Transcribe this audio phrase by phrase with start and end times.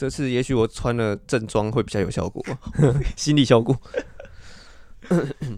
[0.00, 2.42] 啊，这次也许我穿了正装会比较有效果，
[3.16, 3.78] 心理效果。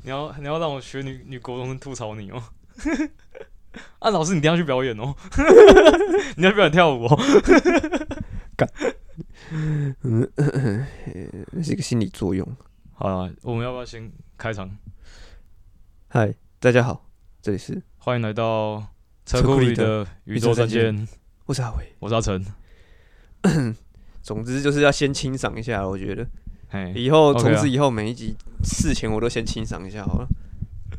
[0.02, 2.42] 你要你要让我学女女国中生吐槽你哦。
[4.00, 5.14] 啊，老师，你等一下去表演哦，
[6.36, 7.16] 你要表演跳舞哦。
[10.02, 10.28] 嗯，
[11.62, 12.44] 是一个心理作用。
[12.92, 14.76] 好了，我们要不要先开场？
[16.08, 17.08] 嗨，大家好，
[17.40, 18.84] 这里是欢迎来到
[19.24, 21.06] 车库里的宇宙战舰。
[21.46, 22.44] 我是阿伟，我是阿成。
[24.22, 26.26] 总之就是要先清赏一下，我觉得。
[26.68, 30.28] 嘿，以后从此以后每一集事前我都先清赏一下好了，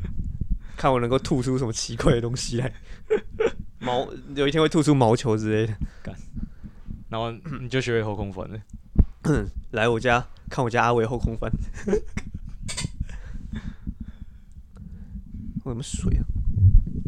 [0.76, 2.72] 看我能够吐出什么奇怪的东西来。
[3.80, 5.76] 毛有一天会吐出毛球之类的。
[6.02, 6.14] 干
[7.08, 8.58] 然后你就学会后空翻了。
[9.72, 11.50] 来我家看我家阿伟后空翻。
[15.64, 16.22] 我什么水啊？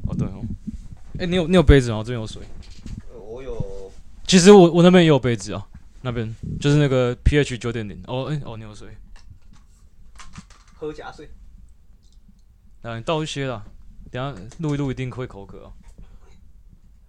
[0.06, 0.42] 哦，对哦。
[1.18, 1.98] 哎、你有你有杯子吗？
[1.98, 2.42] 我这边有水。
[3.12, 3.92] 呃我有。
[4.26, 5.66] 其实我我那边也有杯子啊，
[6.06, 8.00] 那边就是那个 pH 九点零。
[8.06, 8.96] 哦，哎、哦，你有水。
[10.76, 11.28] 喝假水。
[12.82, 13.64] 来，你倒一些啦。
[14.12, 15.72] 等下录一录一定会口渴啊。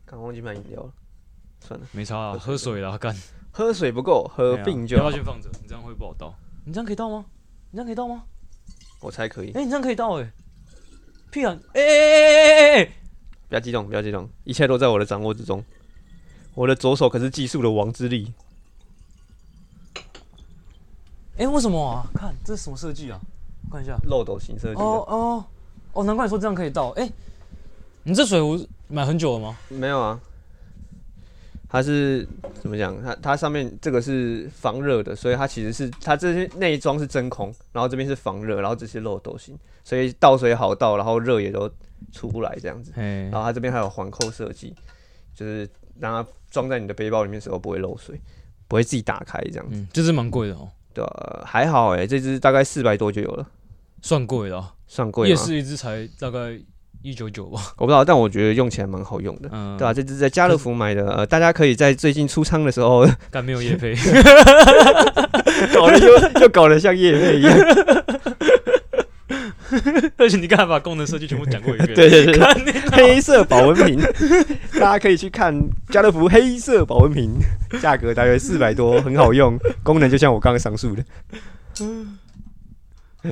[0.03, 0.92] 刚忘记买饮料了，
[1.59, 3.16] 算了，没差啊，喝喝水啦，干。
[3.52, 5.23] 喝水不够，喝哎呀冰就好要不要。
[5.23, 5.48] 先放着？
[5.62, 6.36] 你这样会不好倒。
[6.66, 7.23] 你这样可以倒吗？
[7.70, 8.23] 你这样可以倒吗？
[9.02, 9.64] 我猜可以哎、。
[9.64, 10.31] 你这样可以倒哎、
[11.30, 11.56] 屁啊！
[11.75, 12.92] 哎哎哎哎哎哎！
[13.48, 15.64] 不要激动，不要激动，一切都在我的掌握之中。
[16.56, 18.34] 我的左手可是技术的王之力。
[21.38, 22.05] 哎，为什么啊？
[22.13, 23.19] 看这是什么设计啊？
[23.69, 23.97] 我看一下。
[24.05, 24.81] 漏斗型设计。
[24.81, 25.45] 哦哦
[25.94, 26.89] 哦，难怪你说这样可以倒。
[26.89, 27.09] 哎、
[28.03, 29.57] 你这水壶买很久了吗？
[29.69, 30.19] 没有啊，
[31.69, 32.27] 它是
[32.61, 32.99] 怎么讲？
[33.03, 41.69] 它它上面这个是防热的，所以它其实是它这些内装是真空，然后这边是防热，然后这些漏斗型，所以倒水好倒，然后热也都
[42.12, 42.91] 出不来这样子。
[42.95, 44.75] 哎然后它这边还有环扣设计，
[45.35, 45.69] 就是
[46.00, 48.19] 让它装在你的背包里面的时候不会漏水，
[48.67, 49.78] 不会自己打开这样子。
[49.78, 53.46] 嗯，这是蛮贵的哦，对啊，还好哎、这只大概四百多就有了，
[54.02, 54.74] 算贵的、啊。
[54.88, 55.30] 算贵吗？
[55.30, 56.58] 夜市一支才大概
[57.03, 57.62] 一九九吧。
[57.78, 59.50] 我不知道，但我觉得用起来蛮好用的。
[59.52, 63.94] 嗯，对啊，这只在家乐福买的，呃，大家可以在最近出仓的时候， 但没有夜飞。
[65.74, 67.57] 搞得又又搞得像夜飞一样。
[70.17, 71.94] 而且你刚才把功能设计全部讲过一遍。
[71.95, 74.00] 对对对对，看你黑色保温瓶，
[74.79, 75.53] 大家可以去看
[75.89, 77.33] 家乐福黑色保温瓶，
[77.81, 81.03] 价格大约四百多，很好用，功能就像我刚刚上述的。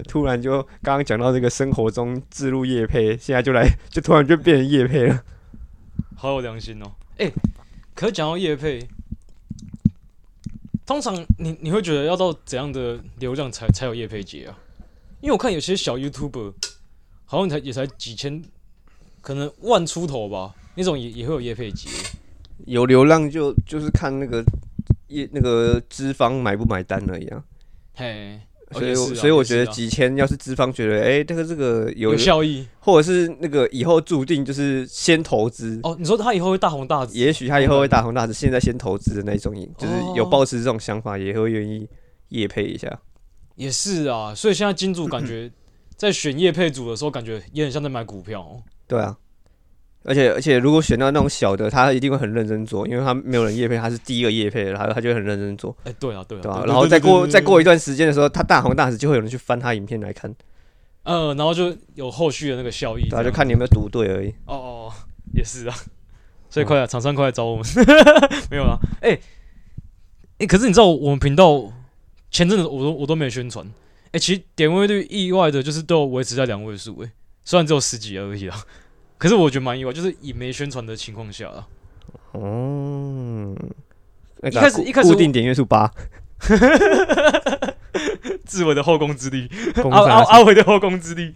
[0.08, 5.24] 突然就刚刚讲到这个生活中置入叶配，现在就来就突然就变成叶配了。
[6.16, 6.92] 好有良心哦。
[7.18, 7.32] 哎、
[7.94, 8.86] 可是讲到夜配，
[10.86, 14.58] 通常你你会觉得要到怎样的流量才才有夜配节啊？
[15.26, 16.54] 因为我看有些小 YouTuber
[17.26, 18.44] 好像才也才几千，
[19.22, 21.90] 可能万出头吧，那种也也会有夜配节。
[22.68, 24.44] 有流量就就是看那个
[25.08, 27.44] 叶那个资方买不买单而已啊。
[27.96, 35.96] 嘿，哦所以所以我觉得几千，要是资方觉得哎、这个这个有有效益或者是那个以后注定就是先投资，哦。
[35.98, 41.90] 你说他以后会大红大紫，也许他以后会大红大紫，现在先投资的那种，就是有哦抱持这种想法，也会愿意
[42.30, 43.02] 夜配一下。
[43.56, 44.34] 也是啊。
[44.36, 45.52] 所以现在金主感觉
[45.96, 48.64] 在选夜配组的时候，感觉也很像在买股票、哦。
[48.88, 49.18] 对啊，
[50.04, 60.34] 而且而且如果选到那种小的，他一定会很认真做，因为他没有人业配，他是第一个业配，然后他就会很认真做，哎、对啊，对啊，对啊、然后再过再过一，段时间的时候，他大红大紫，就会有人去翻他影片来看，
[61.04, 64.30] 呃，然后就有后续的那个效益这对啊，就看你有没有赌对而已。
[64.46, 64.94] 哦哦，哦
[65.34, 65.76] 也是啊，
[66.52, 67.66] 所以快来，厂商快来找我们，
[68.52, 69.20] 没有啦，哎、
[70.38, 71.64] 哎、可是你知道我们频道
[72.36, 73.66] 前阵子我都我都没宣传，
[74.12, 77.10] 哎、其实点位率意外的就是都有维持在两位数，哎，
[77.46, 78.58] 虽然只有十几而已啊，
[79.18, 81.66] 可是我觉得蛮意外，就是以没宣传的情况下啊，
[82.34, 83.56] 哦，
[84.42, 85.90] 那一开始一开始固定点阅数八，
[88.44, 89.50] 志伟的后宫之力，
[89.82, 91.32] 公阿阿差阿伟的后宫之力，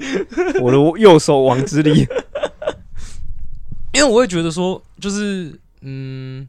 [0.60, 2.06] 我的右手王之力。
[3.96, 6.46] 因为我会觉得说，就是嗯，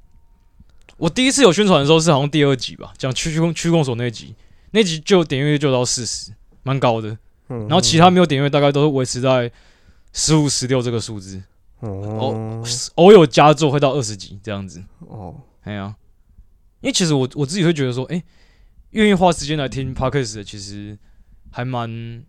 [1.00, 4.34] 我第一次有宣传的时候是好像第二集吧，讲区区控区控所那一集，
[4.72, 6.30] 那集就点阅率就到四十，
[6.62, 7.16] 蛮高的。
[7.48, 9.50] 嗯然后其他没有点阅，大概都是维持在
[10.12, 11.42] 十五、十六这个数字，
[11.80, 12.62] 哦
[12.96, 14.84] 偶有佳作会到二十几这样子。
[15.00, 15.96] 哦，哎呀、
[16.80, 18.22] 因为其实我我自己会觉得说，哎、
[18.90, 20.96] 愿意花时间来听 podcast 的，其实
[21.50, 22.22] 还蛮，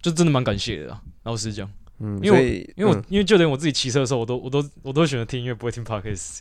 [0.00, 1.02] 就真的蛮感谢的啦。
[1.24, 6.38] 老实讲，嗯，因为我因为我、嗯因为就连我自己骑车的时候，我都我都我都会选择听音乐，不会听 podcast。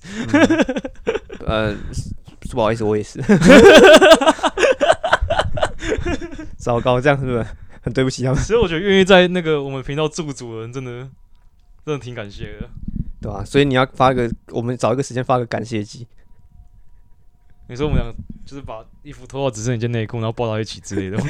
[1.46, 1.76] 呃，
[2.52, 3.22] 不好意思，我也是。
[6.58, 7.46] 糟糕，这样是不是
[7.82, 8.42] 很对不起他们？
[8.42, 10.92] 所以我觉得愿意在那个我们频道驻足的人，真的
[11.86, 12.70] 真的挺感谢的。
[13.22, 16.08] 对吧、所以你要发个，我们找一个时间发个感谢祭。
[17.70, 18.12] 你说我们俩
[18.46, 21.26] 就是把衣服脱到只剩一件内裤，然后抱到一起之类的吗？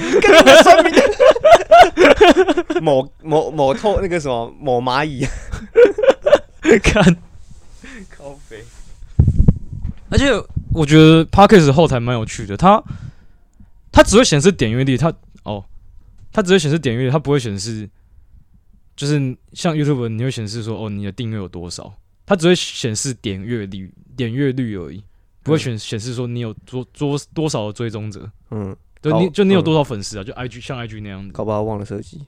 [2.81, 5.25] 某某某透那个什么某蚂蚁，
[6.81, 7.03] 看，
[8.09, 8.63] 靠背。
[10.09, 10.27] 而且
[10.71, 12.81] 我觉得 Parkes 后台蛮有趣的，它
[13.91, 15.13] 它只会显示点阅率，它
[15.44, 15.65] 哦，
[16.31, 17.89] 它只会显示点阅率，它不会显示，
[18.95, 21.94] 就是像 YouTube 你会显示说哦你的订阅有多少，
[22.25, 25.03] 它只会显示点阅率点阅率而已，
[25.50, 29.63] 不会显显示说你有多多多少的追踪者，嗯，对，你就你有嗯。
[29.63, 30.24] 多少粉丝啊？
[30.24, 32.25] 就 IG 像 IG 那样子，搞不好忘了设计，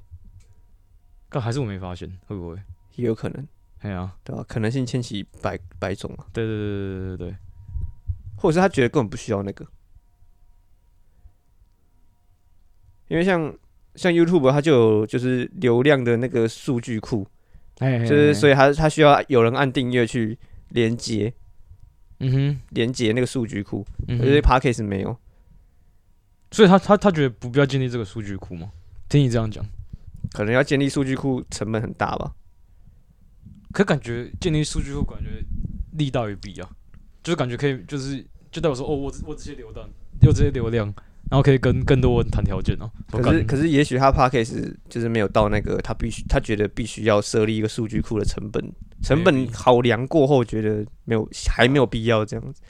[1.29, 2.57] 但还是我没发现，会不会？
[2.95, 3.47] 也有可能，
[3.79, 7.35] 哎呀，对吧、可能性千奇百百种啊，对对对对对对对，
[8.35, 9.65] 或者是他觉得根本不需要那个，
[13.07, 13.53] 因为像
[13.95, 17.25] 像 YouTube 它就有就是流量的那个数据库，
[17.79, 20.37] 哎，就是所以以它它需要有人按订阅去
[20.69, 21.33] 连接
[22.21, 25.17] 嗯哼，连接那个数据库，嗯可是哼，Podcast 没有，
[26.51, 28.71] 所以他他他觉得不必要建立这个数据库吗？
[29.09, 29.65] 听你这样讲，
[30.31, 32.33] 可能要建立数据库成本很大吧。
[33.73, 35.43] 可感觉建立数据库感觉
[35.97, 36.69] 利大于弊啊，
[37.23, 38.17] 就是感觉可以就是
[38.51, 39.89] 就代表说哦，我我这些流量
[40.21, 40.85] 有这些流量，
[41.29, 48.61] 然后可以跟更多人谈条件哦、我可是可是也许他 Podcast 就是没有到那个他必须他觉得必须要设立一个数据库的成本，
[49.03, 52.61] 成本考量过后觉得没有还没有必要这样子，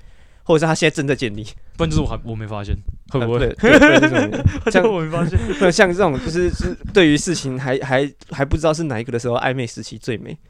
[0.44, 1.44] 或者是他现在正在建立，
[1.78, 2.76] 不然就是我还我没发现，
[3.10, 3.40] 会不会？
[3.40, 4.44] 呃对对对这种。
[4.72, 5.38] 像我没发现，
[5.72, 10.38] 像这种就是是对于事情还还还不知道是哪一个的时候，暧昧时期最美。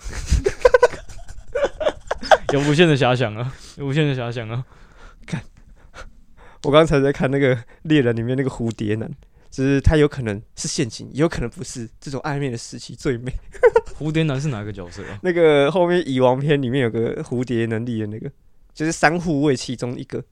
[2.53, 4.65] 有无限的遐想啊，有无限的遐想啊。
[5.25, 5.41] 看
[6.63, 9.09] 我刚才在看那个猎人里面那个蝴蝶男，
[9.51, 13.31] 就是他有可能是陷阱，也有可能不是，这种暧昧的时期最美。
[13.99, 15.19] 蝴蝶男是哪个角色啊？
[15.21, 18.31] 那个后面蚁王篇里面有个蝴蝶能力的那个，
[18.73, 20.23] 就是三护卫其中一个，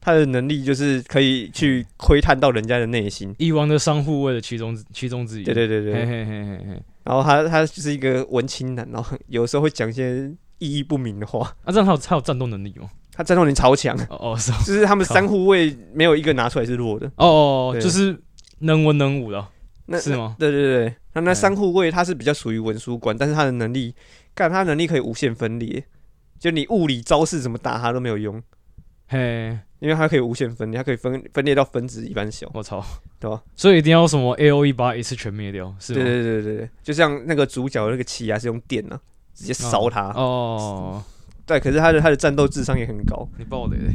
[0.00, 3.34] 他的能力就是可以去窥探到人家的内心。
[3.38, 5.44] 蚁王的三护卫的其中之其中之一。
[5.44, 6.82] 对对对对，嘿嘿嘿嘿嘿。
[7.04, 11.54] 然后他他就是一个文青男，然后有时候会讲一些意义不明的话。
[11.64, 12.90] 啊，这样他有他有战斗能力吗？
[13.14, 17.06] 他战斗力超强，哦哦是哦就是他们三护卫没有一个拿出来是弱的。
[17.16, 18.18] 哦哦，就是
[18.62, 19.46] 能文能武的，
[19.86, 20.36] 那是吗？
[20.38, 23.94] 对对对，那那哎三护卫他是比较属于文书官，但是他的能力，
[24.34, 25.84] 干他能力可以无限分裂，
[26.38, 28.42] 就你物理招式怎么打他都没有用，
[29.08, 32.84] 嘿，因为他可以无限分裂，它可以分分裂到分子一般小，我操，
[33.18, 33.42] 对吧？
[33.56, 36.08] 所以一定要什么 A O E 把它一次全灭掉，是对吗？
[36.08, 38.98] 对对对对，就像那个主角那个气压是用电呢、
[39.34, 40.10] 直接烧他。
[40.10, 41.02] 哦，
[41.44, 43.28] 对，可是他的他的战斗智商也很高。
[43.36, 43.92] 你爆雷嘞？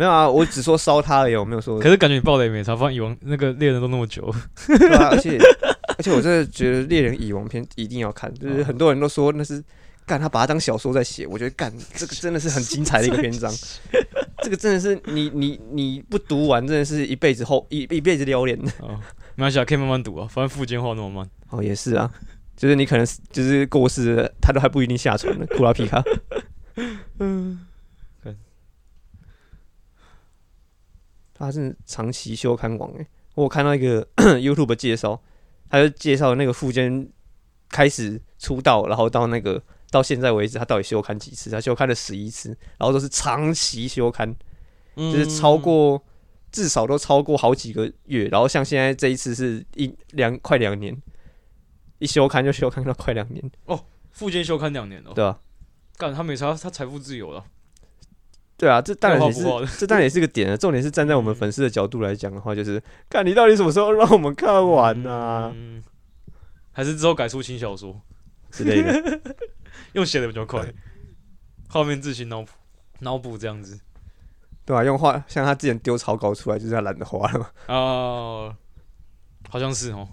[0.00, 4.34] 没有啊，我只说烧他而已，我没有说可是感觉你爆雷没差，发现蚁王那个猎人都那么久，
[4.66, 5.36] 对啊，而且
[5.98, 9.62] 而且我真的觉得《猎人蚁王篇》一定要看，就是很多人都说那是
[10.06, 13.52] 干他把它当小说在写，我觉得干这个真的是很精彩的一个篇章，
[14.42, 18.72] 这个真的是你你你不读完真的是一辈子后一一辈子撩脸的。
[18.80, 18.98] 哦，
[19.34, 21.28] 没关系啊，可以慢慢读啊，反正附件画那么慢。
[21.50, 22.10] 哦，也是啊，
[22.56, 25.44] 就是你可能就是过世了，他都还不一定下船呢。
[25.54, 26.02] 库拉皮卡，
[27.18, 27.60] 嗯，
[31.40, 34.06] 他是长期休刊王诶，我有看到一个
[34.38, 35.20] YouTube 介绍，
[35.68, 37.08] 他就介绍那个富坚
[37.68, 41.50] 开始出道，然后到那个到现在为止，他到底休刊几次？
[41.50, 44.34] 他休刊了十一次，然后都是长期休刊，
[44.96, 46.02] 就是超过
[46.52, 48.26] 至少都超过好几个月。
[48.28, 50.96] 然后像现在这一次是一两快两年，
[51.98, 55.38] 一休刊就休刊到快两年，哦，富坚休刊两年哦，对啊、
[55.96, 57.44] 干他没差，他财富自由了，
[58.60, 59.42] 对啊，这当然也是
[59.78, 60.54] 这当然也是个点啊。
[60.54, 65.82] 重点是站在我们粉丝的角度来讲的话，就是看你到底什么时候让我们看完啊嗯，
[66.70, 67.98] 还是之后改出轻小说，
[68.50, 69.20] 之类的。
[69.94, 70.62] 用写的比较快，
[71.70, 72.50] 画面自行脑补
[72.98, 73.80] 脑补这样子
[74.66, 77.48] 对啊，用画像他之前丢草稿出来，就是他懒得画了嘛。
[77.68, 78.54] 哦，
[79.48, 80.06] 好像是哦，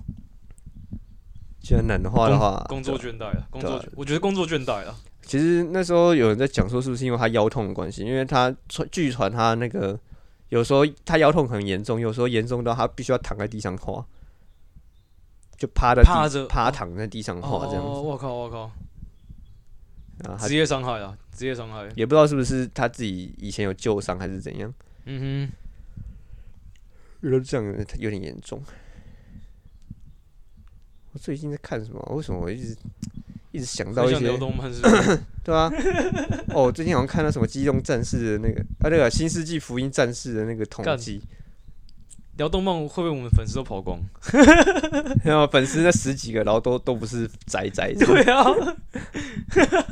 [1.60, 4.96] 既然懒得画的话，工作倦怠了，工作啊，我觉得工作倦怠了，
[5.28, 8.04] 其实那时候有人在讲说，是不是因为他腰痛的关系？
[8.04, 10.00] 因为他传据传他那个
[10.50, 14.06] 有时候他腰痛很严重，有时候严重到他必须要躺在地上画，
[15.58, 17.90] 就趴在趴着趴躺在地上画这样子。
[17.90, 18.72] 哦我靠我靠，
[20.20, 24.74] 然后他职业伤害啊，职业伤害，也不知道是不是他自己以前有旧伤还是怎样，
[25.06, 25.52] 嗯
[27.22, 27.66] 觉得这样
[28.00, 28.64] 有点严重。
[31.12, 32.00] 我最近在看什么？
[32.16, 32.78] 为什么我一直
[33.52, 34.28] 一直想，到一些？
[35.44, 35.72] 对啊，
[36.54, 41.22] 哦，最近好像看到什么《机动战士》的那个啊，那个《新世纪福音战士》的那个统计，
[42.38, 44.00] 聊动漫会不会我们粉丝都跑光？
[45.24, 48.44] 然后粉丝那十几个，然后都都不是宅宅， 对啊，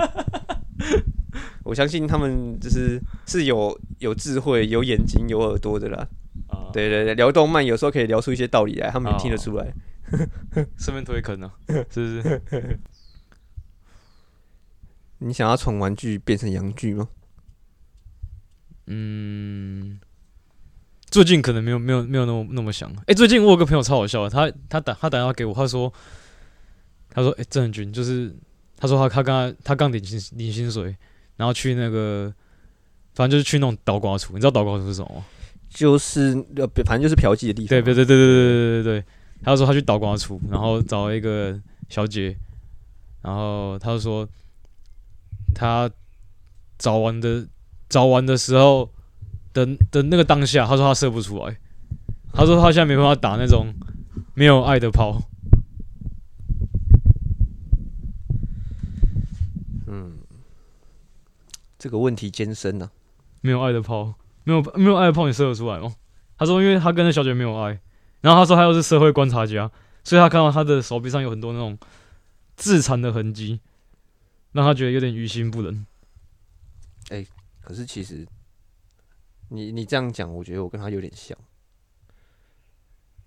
[1.64, 6.08] 我相信他们就是是有有智慧、有眼睛、有耳朵的啦。
[6.48, 9.74] 啊，，对对对，聊动漫有时候可以聊出一些道理来，他们也听得出来。
[10.78, 11.50] 顺便推坑啊，
[11.90, 12.42] 是不是？
[15.26, 17.08] 你想要从玩具变成洋具吗？
[18.86, 20.00] 嗯，
[21.10, 22.94] 最近可能没有没有没有那么那么想。
[23.08, 25.92] 哎、最近我有个朋友超好笑的，他他打他打电话给我，他说
[27.10, 28.36] 他说哎、郑恒军就是
[28.78, 30.96] 他说他他刚他刚领薪领薪水，
[31.38, 32.32] 然后去那个
[33.16, 35.26] 反正就是去那种倒挂处，你知道倒挂处是什么吗？
[35.70, 37.70] 就是呃，反正就是嫖妓的地方。
[37.70, 39.06] 对对对对对对对对对，
[39.42, 42.38] 他就说他去倒挂处，然后找一个小姐，
[43.24, 44.30] 然后他就说
[45.56, 45.90] 他
[46.78, 47.48] 找完的
[47.90, 48.92] 找完的时候
[49.54, 51.58] 的的那个当下，他说他射不出来，
[52.32, 53.74] 他说他现在没办法打那种
[54.36, 55.24] 没有爱的炮。
[59.88, 60.18] 嗯。
[61.78, 62.90] 这个问题艰深呐、
[63.42, 65.94] 没有爱的炮，没有没有爱的炮，你射得出来吗？
[66.36, 67.80] 他说，因为他跟那小姐没有爱，
[68.22, 69.70] 然后他说他又是社会观察家，
[70.04, 71.78] 所以他看到他的手臂上有很多那种
[72.56, 73.60] 自残的痕迹，
[74.56, 75.86] 让他觉得有点于心不忍。
[77.10, 77.24] 哎
[77.62, 78.26] 可是其实，
[79.50, 81.38] 你你这样讲，我觉得我跟他有点像。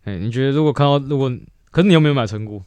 [0.04, 1.30] 哎、你觉得如果看到，如果
[1.70, 2.64] 可是你有没有买成功？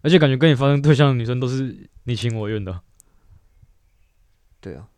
[0.00, 2.80] 而且感觉跟你发生对象的女生都是你情我愿的，
[4.60, 4.88] 对啊，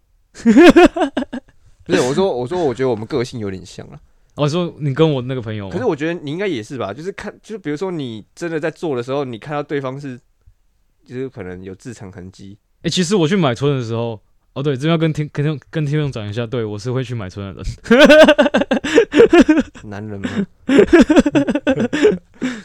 [1.85, 4.00] 不是我说我说我觉得我们个性有点像啊。
[4.37, 10.19] 我、哦、说你跟我那个朋友，可是我觉得你应该也是吧，就是看，就是比如说你真的在做的时候，你看到对方是，
[11.04, 14.20] 就是可能有自残痕迹，哎、其实我去买春的时候，
[14.54, 17.64] 哦对，这边要跟听跟听跟听众讲一下，对我是会去买春的人，
[19.90, 20.28] 男人嘛，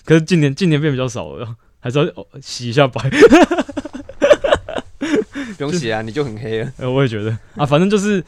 [0.06, 3.10] 可是近年近年变比较少了，还是要、哦洗一下白。
[5.58, 6.72] 不用洗啊，你就很黑了。
[6.78, 8.24] 呃，我也觉得啊，反正就是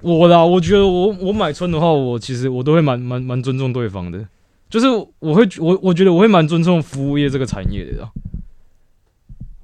[0.00, 0.44] 我啦。
[0.44, 4.24] 我觉得我我买春的话，我其实我都会蛮蛮蛮尊重对方的，
[4.70, 4.86] 就是
[5.18, 8.10] 我会我我觉得我会蛮尊重服务业这个产业的啦。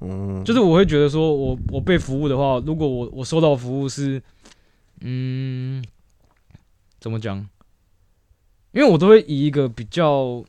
[0.01, 4.21] 嗯，就是我会觉得说我我被服务的话，如果我我收到服务是，
[5.01, 5.83] 嗯，
[6.99, 7.37] 怎么讲？
[8.71, 10.43] 因为我都会以一个比较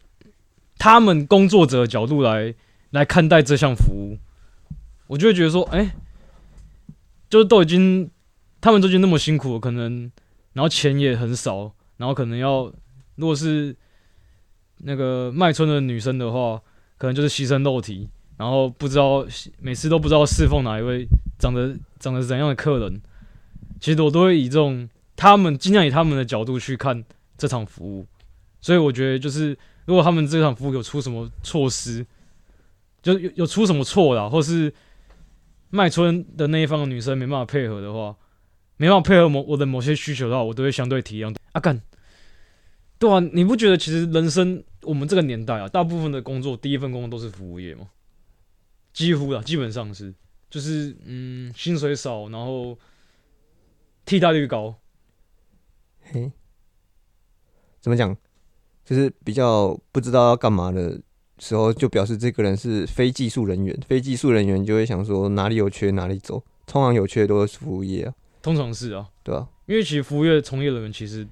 [0.79, 2.55] 他们工作者的角度来
[2.91, 4.19] 来看待这项服务，
[5.07, 5.95] 我就会觉得说，哎、
[7.29, 8.11] 就是都已经
[8.61, 10.13] 他们都已经那么辛苦了，可能
[10.53, 12.73] 然后钱也很少，然后可能要
[13.17, 13.75] 如果是
[14.79, 16.61] 那个卖春的女生的话，
[16.99, 18.09] 可能就是牺牲肉体，
[18.41, 19.23] 然后不知道
[19.59, 21.07] 每次都不知道侍奉哪一位
[21.39, 22.99] 长得长得怎样的客人，
[23.79, 27.05] 其实我都会以这种他们尽量以他们的角度去看
[27.37, 28.07] 这场服务，
[28.59, 29.55] 所以我觉得就是
[29.85, 32.07] 如果他们这场服务有出什么措施，
[33.03, 34.73] 就有有出什么错啦，或是
[35.69, 38.17] 卖春的那一方的女生没办法配合的话，
[38.79, 41.37] 没办法配合某我的某些需求的话，我都会相对体谅。
[41.53, 41.79] 啊干，
[42.99, 47.87] 对啊，你不觉得其实人生我们这个年代啊，大部分的工作第一份工作都是服务业吗？
[49.01, 50.15] 几乎啦，基本上是，
[50.51, 52.79] 就是嗯，薪水少，然后
[54.05, 54.75] 替代率高。
[56.03, 56.31] 嘿，
[57.81, 58.15] 怎么讲？
[58.85, 61.01] 就是比较不知道要干嘛的
[61.39, 63.75] 时候，就表示这个人是非技术人员。
[63.87, 71.27] 非技术人员就会想说哪里有缺哪里走，通常有缺都是服务业啊，通常是啊，对啊、因为其实服务业从业人员其实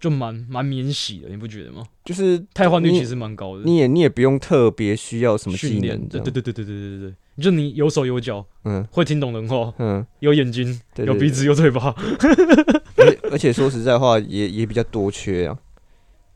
[0.00, 1.82] 就蛮蛮免洗的，你不觉得吗？
[2.04, 3.64] 就是汰换率其实蛮高的。
[3.64, 8.86] 你也你也不用特别需要什么技训练，能，对对对对对对对对，就你有手有脚，嗯。
[8.92, 11.94] 会听懂人话，嗯，有眼睛，有鼻子，有嘴巴。
[12.96, 15.58] 而且而且说实在话，也也比较多缺啊，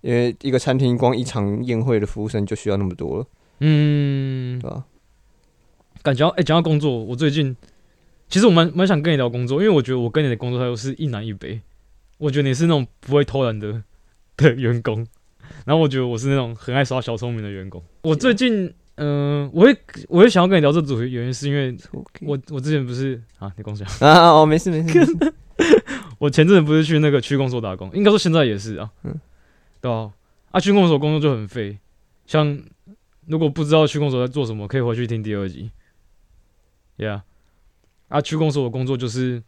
[0.01, 3.27] 因为一个餐厅光一场宴会的服务生就需要那么多了，
[3.61, 4.85] 嗯，对吧、
[6.03, 7.57] 感觉哎，讲、到工作，我最近
[8.29, 11.61] 其实我蛮蛮想跟你聊工作，因为我觉得我跟你的工作态度是一南一北。
[12.23, 13.83] 我觉得你是那种不会偷懒的
[14.39, 15.05] 的员工，
[15.67, 17.83] 然后我觉得我是那种很爱耍小聪明的员工。
[18.03, 19.77] 我最近，嗯、我会
[20.09, 21.77] 我会想要跟你聊这主题，原因是因为
[22.21, 25.35] 我我之前不是啊，你跟我讲，啊哦，没事没事，没事
[26.19, 29.21] 我前阵子不是去那个区公所打工，应该说现在也是啊，嗯
[29.81, 30.13] 对啊、
[30.53, 30.61] 啊？
[30.61, 31.77] 区公所工作就很废，
[32.25, 32.57] 像
[33.27, 35.73] 如果不知道区公所在做什么，可以回去听第二集。
[36.99, 37.23] Yeah，
[38.07, 39.43] 啊，区公所的工作就是，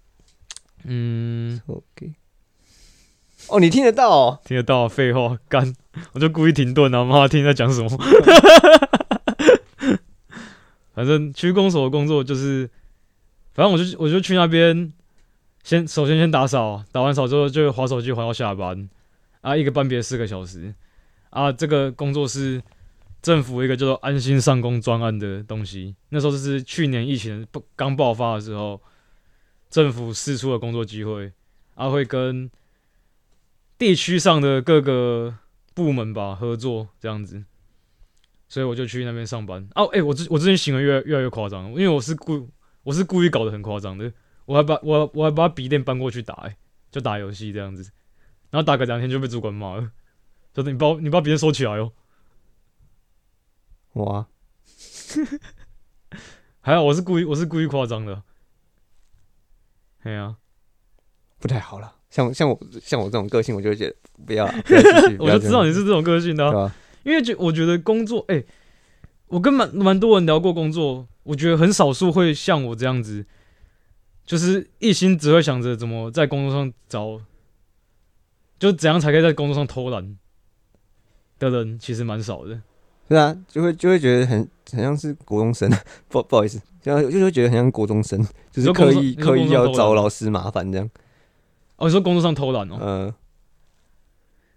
[0.83, 2.15] 嗯，OK。
[3.49, 4.41] 哦，你听得到、哦？
[4.45, 5.75] 听得到废话干，
[6.13, 7.89] 我就故意停顿啊，妈妈听在讲什么。
[10.95, 12.71] 反正区公所的工作就是，
[13.53, 14.93] 反正我就我就去那边，
[15.63, 18.89] 先首先先打扫，打完扫之后就划手机划到下班，
[19.41, 20.73] 啊，一个班别四个小时，
[21.31, 22.63] 啊，这个工作是
[23.21, 28.81] 政府一个叫做安心上工专案的东西，那时候就是去年疫情不刚爆发的时候，
[29.69, 31.33] 政府释出的工作机会，
[31.75, 32.49] 啊，会跟
[33.77, 35.39] 地区上的各个
[35.75, 37.45] 部门吧合作这样子，
[38.49, 39.69] 所以我就去那边上班。
[39.75, 42.49] 哦，哎、我之我之前行为越来越来越夸张，因为我是故
[42.85, 44.13] 我是故意搞得很夸张的，
[44.45, 46.57] 我还把我我还把笔电搬过去打、哎，
[46.91, 47.91] 就打游戏这样子，
[48.51, 49.91] 然后打个两天就被主管骂了，
[50.55, 51.93] 说你把你把笔电收起来哦。
[53.95, 54.27] 哇，
[56.61, 58.23] 还好我是故意我是故意夸张的，
[60.03, 60.37] 哎呀、
[61.39, 61.93] 不太好了。
[62.11, 64.45] 像像我像我这种个性，我就会觉得不要
[65.19, 66.73] 我就知道你是这种个性的啊、
[67.03, 68.43] 因为觉我觉得工作，哎、
[69.27, 73.27] 我跟蛮蛮多人聊过工作，我觉得很少数会像我这样子，
[74.25, 77.21] 就是一心只会想着怎么在工作上找，
[78.61, 80.17] 就怎样才可以在工作上偷懒
[81.41, 82.61] 的人，其实蛮少的。
[83.09, 85.69] 是啊，就会就会觉得很很像是国中生，
[86.09, 90.89] 不不好意思，就就会觉得很像国中生，就是刻意刻意要找老师麻烦这样。
[91.77, 92.79] 哦，你说工作上偷懒哦？
[92.81, 93.15] 嗯，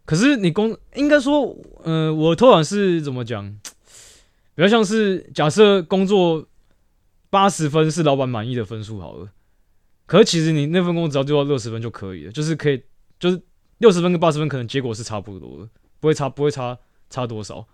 [0.06, 3.60] 可是你工应该说，呃，我偷懒是怎么讲？
[4.56, 6.48] 比较像是假设工作
[7.30, 9.30] 八十分是老板满意的分数好了，
[10.06, 12.82] 可是其实你那份工作只要做到六十分就可以了，就是可以，
[13.20, 13.42] 就是
[13.78, 15.70] 六十分跟八十分可能结果是差不多的，
[16.00, 16.78] 不会差不会差
[17.10, 17.68] 差多少。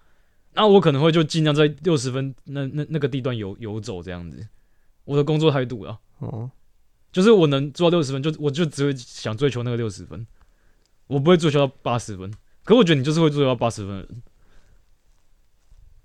[0.56, 4.46] 那我可能会就尽量在六十分那那那个地段游游走这样子，
[5.06, 6.52] 我的工作态度啊，哦，
[7.14, 10.28] 就是我能做到六十分，就我就只会想追求那个六十分，
[11.08, 12.30] 我不会追求到八十分。
[12.66, 14.24] 可我觉得你就是会追求到八十分的人，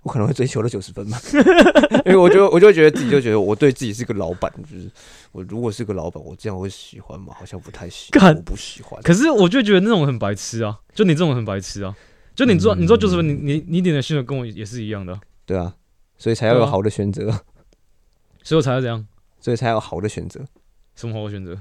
[0.03, 1.19] 我可能会追求到九十分吧，
[2.05, 4.89] 因为我就我就觉得自己就觉得我对自己是个老板，就是
[5.31, 7.33] 我如果是个老板，我这样会喜欢吗？
[7.37, 9.01] 好像不太喜欢，我不喜欢。
[9.01, 11.95] 可是我就觉得那种很白痴啊，就你这种很白痴啊，
[12.35, 15.75] 就你做、嗯你做九十分，你你你点的薪水跟我也是一样的啊、对啊，
[16.17, 17.31] 所以才要有好的选择，
[18.43, 19.07] 所以我才要这样。
[19.41, 20.45] 所以才有好的选择。
[20.99, 21.57] 什么好的选择？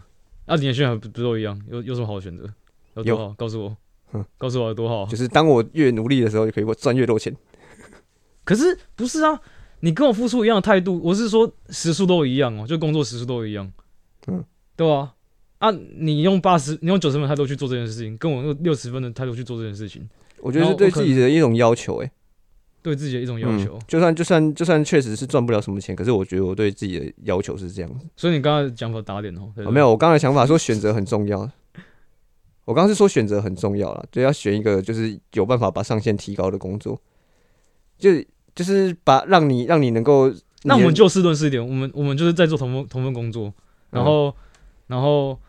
[0.46, 1.56] 啊，你的选择不不都一样？
[1.70, 2.52] 有有什么好的选择？
[2.94, 3.32] 有多好？
[3.34, 3.76] 告诉我
[4.10, 5.06] 哼，告诉我有多好啊？
[5.08, 7.32] 就是当我越努力的时候，就可以赚越多钱。
[8.42, 9.40] 可是不是啊？
[9.80, 13.70] 你跟我付出一样的态度，我是说时速都一样哦，就工作时速都一样，
[14.26, 15.14] 嗯，对啊，
[15.58, 20.08] 啊，你用八十，你用九十分的态度去做这件事情，跟我用六十分的态度去做这件事情，
[20.40, 22.10] 我觉得是对自己的一种要求、欸，
[22.82, 23.76] 对自己的一种要求。
[23.76, 28.06] 嗯就算就算就算确实是赚不了什么钱，可是我觉得我对自己的要求是这样子。
[28.16, 31.50] 所以你刚才讲法打脸哦，没有，我刚才想法说选择很重要。
[32.64, 37.00] 我刚刚是说选择很重要了，就要选一个就是有办法把上限提高的工作，
[37.98, 38.10] 就
[38.54, 40.30] 就是把让你让你能够，
[40.64, 43.50] 那我们就事论事一点，我们我们就是在做同份同份工作，
[43.88, 44.36] 然后、
[44.86, 45.40] 然后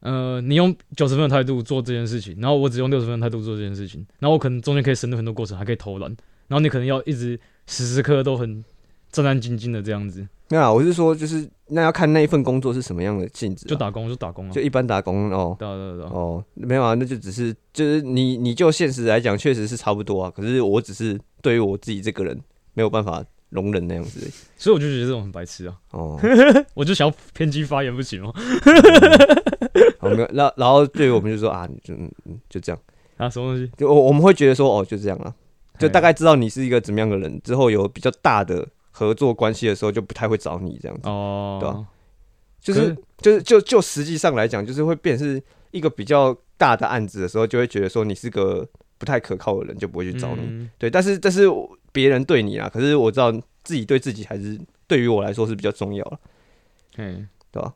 [0.00, 6.14] 呃，你用九十分的态度做这件事情，然后我只用六十分的态度做这件事情，然后我可能中间可以省略很多过程，还可以偷懒，
[6.52, 8.62] 然后你可能要一直时时刻刻都很
[9.10, 15.56] 战战兢兢的这样子，没有啊，我是说就是那要看那一份工作是什么样的性质啊、就打工就打工啊，就一般打工哦。
[15.58, 20.30] 对啊对啊对啊，哦，没有啊，那就只是就是你你就现实来讲，确实是差不多啊。
[20.30, 22.38] 可是我只是对于我自己这个人
[22.74, 26.20] 没有办法容忍那样子所以我就觉得这种很白痴啊，哦。
[26.76, 28.30] 我就想要偏激发言不行吗？
[29.98, 31.94] 好， 没有，然后然后对于我们就说啊，就
[32.50, 32.78] 就这样，
[33.16, 33.70] 啊，什么东西？
[33.78, 35.34] 就我我们会觉得说哦就这样啊，
[35.82, 41.08] 就大概知道你是一个怎么样的人，之后有比较大的合作关系的时候，就不太会找你这样子。
[41.08, 41.86] 哦，对啊
[42.60, 45.42] 就是是就是就就实际上来讲，就是会变成是
[45.72, 48.66] 一个比较大的案子的时候，就会觉得说你是个
[48.98, 50.42] 不太可靠的人，就不会去找你。
[50.44, 51.48] 嗯对，但是但是
[51.90, 53.32] 别人对你啊，可是我知道
[53.64, 56.20] 自己对自己还是对于我来说是比较重要了，
[56.98, 57.74] 嗯，对吧？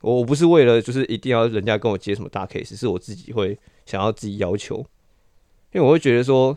[0.00, 4.78] 我我不是为了就是一定要人家跟我接什么大 case，是我自己会想要自己要求，
[5.72, 6.56] 因为我会觉得说，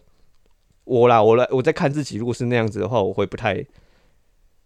[0.85, 3.65] 我啦，我来我在看自己，如果是那样子的话，我会不太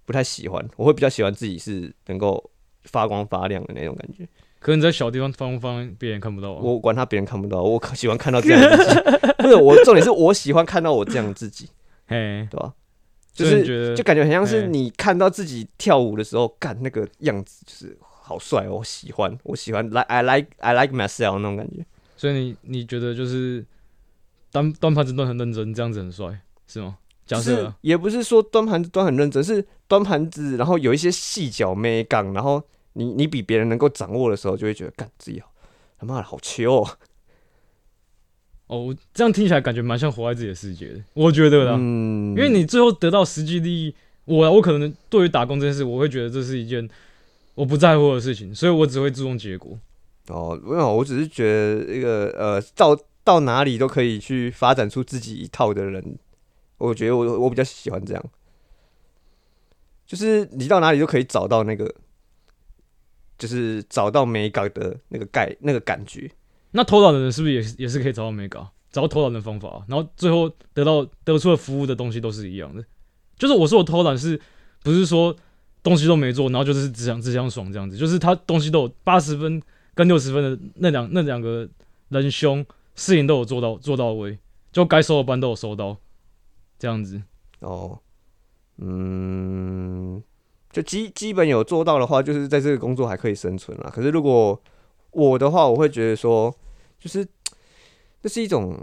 [0.06, 2.52] 不太喜欢，我会比较喜欢自己是能够
[2.84, 4.28] 发光发亮的那种感觉。
[4.60, 6.60] 可能你在小地方放放，别人看不到啊。
[6.62, 9.00] 我管他别人看不到，我可喜欢看到这样的自己。
[9.42, 11.70] 不是我重点是我喜欢看到我这样的自己，
[12.08, 12.74] 嘿，对吧？
[13.32, 21.86] 就是就感觉很像是你看到自己跳舞的时候，干那个样子就是好帅哦，我喜欢，我喜欢，like I like I like myself 那种感觉。
[22.18, 23.66] 所以你你觉得就是
[24.52, 26.98] 端端盘子端很认真，这样子很帅，是吗？
[27.26, 35.52] 假就是设啊也不是说端盘子端很认真，是端盘子，然后有一些细脚妹杠，然后你你比别人能够掌握的时候，就会觉得干自己好
[36.00, 36.90] 他妈的好秋哦。
[38.66, 46.88] 哦，这样听起来感觉蛮像活在自己的世界的，我觉得啦，嗯，因为你最后得到实际利益，我我可能对于打工这件事，我会觉得这是一件
[47.56, 49.78] 我不在乎的事情，所以我只会注重结果。
[50.28, 52.96] 哦，没有，我只是觉得一个呃，到
[53.30, 56.18] 到哪里都可以去发展出自己一套的人，
[56.80, 58.26] 我觉得我我比较喜欢这样，
[60.08, 61.94] 就是你到哪里都可以找到那个
[63.38, 66.28] 就是找到美感的那个概那个感觉。
[66.72, 72.84] 那偷懒的人是不是也是也是可以找到美感，找到偷懒的方法，然后最后得到得出的服务的东西都是一样的？
[73.38, 74.42] 就是我说我偷懒是
[74.82, 75.36] 不是说
[75.84, 77.96] 东西都没做，然后就是只想只想爽这样子？
[77.96, 79.62] 就是他东西都有八十分
[79.94, 81.70] 跟六十分的那两那两个
[82.10, 82.66] 人兄，
[83.00, 84.38] 事情都有做到做到位，
[84.74, 85.96] 就该收的班都有收到，
[86.78, 87.22] 这样子。
[87.62, 87.98] 哦，
[88.78, 90.22] 嗯，
[90.70, 93.90] 就基基本有做到的话，就是在这个工作还可以生存啦。
[93.90, 94.62] 可是如果
[95.12, 96.54] 我的话，我会觉得说，
[97.00, 97.26] 就是
[98.22, 98.78] 这是一种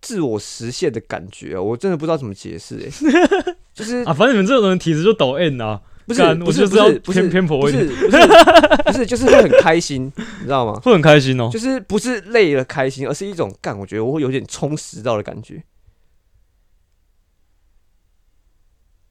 [0.00, 6.66] 自我实现的感觉、啊，我真的不知道怎么解释、欸，就是 啊，反正你们这种人体质就抖 N 啊，不是不是
[7.00, 10.06] 不是偏偏颇一点，不是不是不是，就是会很开心，
[10.40, 10.80] 你知道吗？
[10.80, 11.48] 会很开心哦。
[11.52, 15.62] 就是不是累了开心，而是一种干，我觉得我会有点充实到的感觉。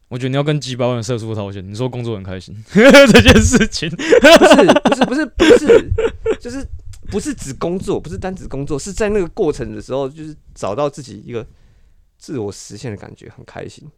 [0.10, 5.91] 我觉得你要跟几百万的社畜掏钱，你说工作很开心 这件事情，不是不是不是不是，
[6.38, 6.67] 就是
[7.10, 11.47] 不是指工作，不是单指工作，是在那个过程的时候，就是找到自己一个
[12.17, 13.89] 自我实现的感觉，很开心。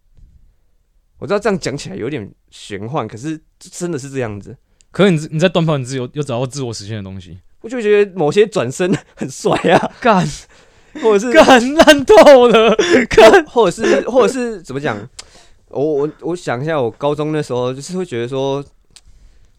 [1.23, 4.57] 我知道这样讲起来有点玄幻，可是真的是这样子。
[4.91, 10.27] 可是你你在短跑你自由有找到自我实现的东西，我就觉得某些转身很帅啊，干。
[11.01, 12.75] 或者是干烂透了，
[13.09, 13.45] 干。
[13.45, 14.97] 或者是或者是怎么讲？
[15.69, 18.61] 我我我想一下，我高中那时候就是会觉得说，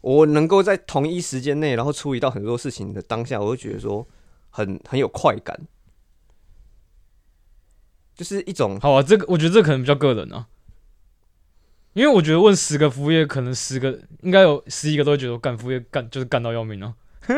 [0.02, 4.06] 我能够在同一时间内，然后处理到很多事情的当下，我就觉得说
[4.50, 5.58] 很很有快感，
[8.14, 10.46] 就是一种好啊，这个我觉得这可能比较个人啊，
[11.94, 16.92] 因为我觉得问十个服务业，可能十个应该有十一个都会觉得干服务业干就是干到要命啊。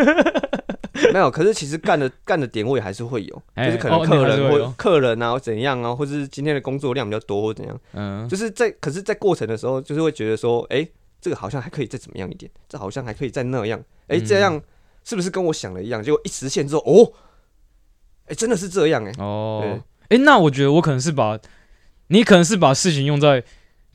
[1.12, 1.30] 没有。
[1.30, 10.88] 可是其实干的干的点位还是会有，哎就是可能客人或、客人啊，或怎样啊，或者是今天的工作量比较多或怎样，嗯，就是在可是，在过程的时候，就是会觉得说，哎、
[11.20, 14.24] 这个好像还可以再怎么样一点，这好像还可以再那样，哎、嗯。
[14.24, 14.60] 这样
[15.04, 16.02] 是不是跟我想的一样？
[16.02, 17.12] 结果一实现之后，哦，
[18.26, 19.60] 哎、真的是这样哎、哦。
[20.08, 21.38] 对，哎、那我觉得我可能是把
[22.08, 23.44] 你可能是把事情用在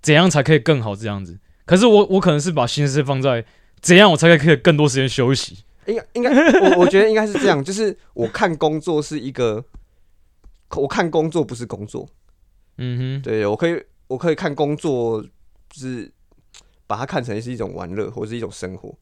[0.01, 3.45] 怎样才可以更好这样子，可是我我可能是把心思放在
[3.79, 5.63] 怎样我才可以更多时间休息。
[5.87, 9.63] 应该应该，我我觉得应该是这样，就是我看工作是一个，
[10.75, 12.07] 我看工作不是工作，
[12.77, 16.11] 嗯哼，对我可以我可以看工作，就是
[16.85, 18.95] 把它看成是一种玩乐或是一种生活。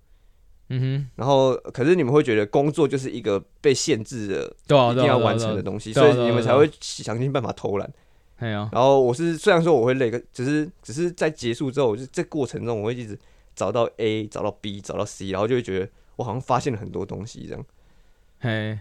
[0.70, 5.64] 嗯哼，然后，可是你们会觉得工作就是一个被限制的、对啊，一定要完成的。
[5.64, 7.92] 东西，所以你们才会想尽办法偷懒。
[8.40, 13.20] 哎呀，然后我是虽然说我会累，可只是只是在结束之后，我就这过程中我会一直
[13.56, 17.66] 找到 A，找到 B，找到 C，然后就会觉得我好像发现了很多东西这样。
[18.40, 18.80] 嘿，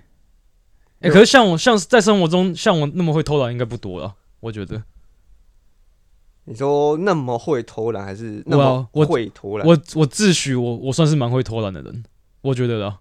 [1.01, 4.83] 哎、可是像我像在生活中像我那么会偷懒应该不多了，我觉得。
[6.45, 9.67] 你说那么会偷懒，还是那么会偷懒？
[9.67, 12.05] 我我自诩我我算是蛮会偷懒的人，
[12.41, 13.01] 我觉得啦，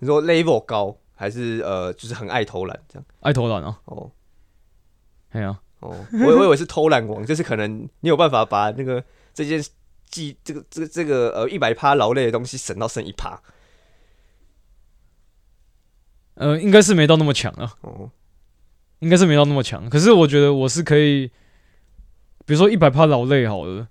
[0.00, 3.06] 你说 level 高，还是呃，就是很爱偷懒这样？
[3.20, 4.10] 爱偷懒啊，哦
[5.34, 9.02] 哎呀，哦，我我以为是偷懒王，就是可能你有办法把那个
[9.34, 9.62] 这件
[10.08, 13.42] 记这个这个这个呃一百趴劳累的东西省到剩一趴。
[16.34, 17.74] 呃，应该是没到那么强啊。
[17.80, 18.10] 哦，
[19.00, 19.90] 应该是没到那么强。
[19.90, 21.26] 可是我觉得我是可以，
[22.46, 23.88] 比如说一百趴劳累好了，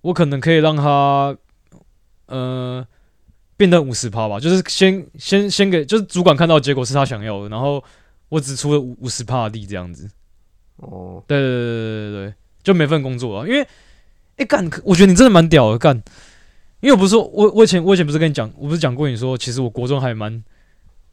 [0.00, 1.36] 我可能可以让他
[2.26, 2.84] 呃
[3.56, 7.82] 变得五十趴吧，就是先先先给，就是主管看到结果是他想要的，然后
[8.28, 10.08] 我只出了五五十趴的力这样子。
[10.76, 13.66] 哦，对对对对对对，就每份工作啊，因为
[14.36, 16.02] 哎干，我觉得你真的蛮屌的干。
[16.80, 20.44] 因为我不是说，我我以前我以前不是跟你讲，我不是讲过你说，其实我国中还蛮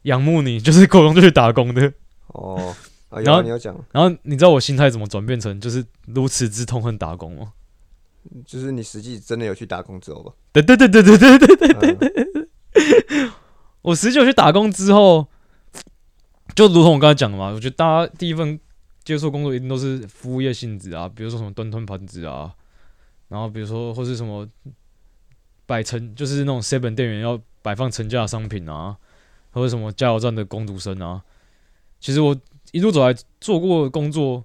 [0.02, 1.90] 仰慕你，就是国中就去打工的。
[2.26, 2.74] 哦，
[3.08, 7.52] 然后啊，你要讲，然后你知道我心态怎么转变成就是如此之痛恨打工吗？
[8.44, 10.32] 就是你实际真的有去打工之后吧？
[10.52, 11.72] 对对对对对对对对，
[13.08, 13.32] 嗯
[13.80, 15.26] 我实际有去打工之后，
[16.54, 18.58] 就如同我刚才讲的嘛，我觉得大家第一份
[19.04, 22.52] 接触工作一定都是服务业性质啊，比如说什么端端盘子啊，
[23.28, 24.46] 然后比如说或是什么
[25.66, 28.96] 摆成就是那种 seven 店员要摆放成架的商品啊，
[29.52, 31.22] 或者什么加油站的工读生啊。
[32.00, 32.36] 其实我
[32.72, 34.44] 一路走来做过工作，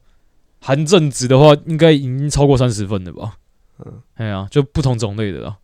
[0.62, 3.38] 含正职的话，应该已经超过三十份了吧？
[3.80, 5.58] 嗯，哎呀，就不同种类的啊，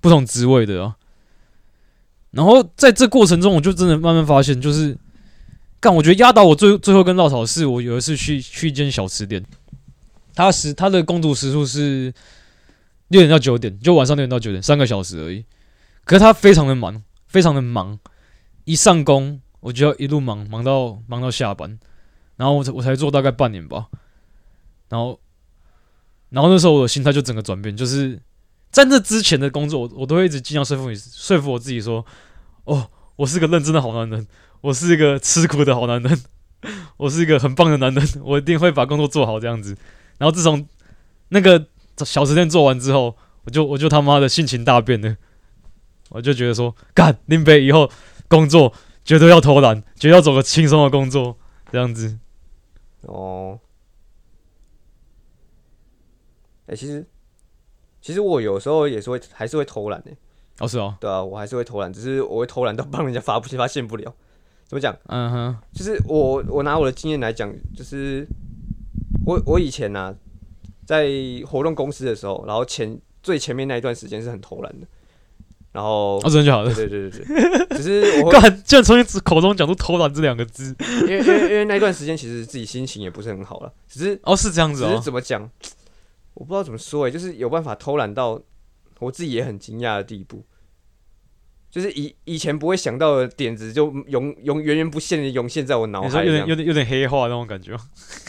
[0.00, 0.96] 不同职位的啊。
[2.30, 4.96] 然后在这过程中，我就真的慢慢发现，就是
[5.84, 9.44] 干，我觉得压倒我最最后跟稻草是，我有一次去去一间小吃店，
[10.34, 12.10] 他时他的工读时数是
[13.08, 15.44] 六点到九点，就晚上六点到九点，三个小时而已。
[16.06, 17.98] 可是他非常的忙，非常的忙，
[18.64, 21.78] 一上工我就要一路忙忙到忙到下班，
[22.36, 23.88] 然后我才我才做大概半年吧，
[24.88, 25.20] 然后
[26.30, 28.18] 然后那时候我的心态就整个转变，就是
[28.70, 32.02] 在这之前的工作，我我都会一直尽量说服你，说服我自己说，
[32.64, 34.26] 哦，我是个认真的好男人，
[34.64, 36.22] 我是一个吃苦的好男人，
[36.96, 39.76] 我是一个很棒的男人，我一定会把工作做好这样子。
[40.16, 40.66] 然后自从
[41.28, 41.66] 那个
[41.98, 45.18] 小吃店做完之后，我就我就他妈的性情大变了，
[46.08, 47.90] 我就觉得说，干林北以后
[48.26, 48.72] 工作
[49.04, 51.36] 绝对要偷懒，绝对要找个轻松的工作
[51.70, 52.18] 这样子。
[53.02, 53.60] 哦，
[56.68, 57.06] 哎、其实
[58.00, 60.12] 其实我有时候也是会还是会偷懒的，
[60.60, 64.14] 哦，是哦，对啊，我还是会偷懒，只是我会偷懒到帮人家发不发现不了。
[64.74, 64.96] 怎么讲？
[65.06, 68.26] 嗯哼，就是我我拿我的经验来讲，就是
[69.24, 70.12] 我我以前呢、
[70.84, 71.08] 在
[71.46, 74.86] 活动公司的时候，然后前最前面那一段时间是很偷懒的，
[75.70, 76.74] 然后哦，真的假的？
[76.74, 85.48] 对对对对对，只是我会 干，竟然从你口中讲出“偷懒”这两个字，因为因为因为那段时间其实自己心情也不是很好了，只是哦，是这样子只是哦，怎么讲，
[86.34, 88.40] 我不知道怎么说哎、就是有办法偷懒到
[88.98, 90.44] 我自己也很惊讶的地步，
[91.74, 96.24] 就是以以前不会想到的点子就涌涌源源不限的涌现在我脑海。
[96.24, 97.76] 有点有点有点黑化那种感觉，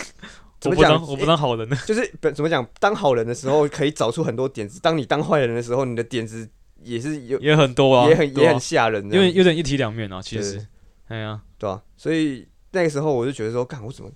[0.59, 0.93] 怎么讲？
[0.93, 6.49] 我不当我不当好人呢，就是本怎么讲，当好人的时候可以找出很多点子，当你当坏人的时候，你的点子
[6.81, 8.31] 也是有也很多啊，也很啊。
[8.35, 10.65] 也很吓人因为，有点一体两面啊，其实，
[11.07, 14.09] 哎呀，对啊，所以那个时候我就觉得说，干我怎么？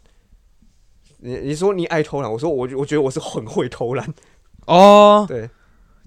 [1.19, 4.11] 你你说你爱偷懒，我说我我觉得我是很会偷懒，
[4.65, 5.47] 哦，对，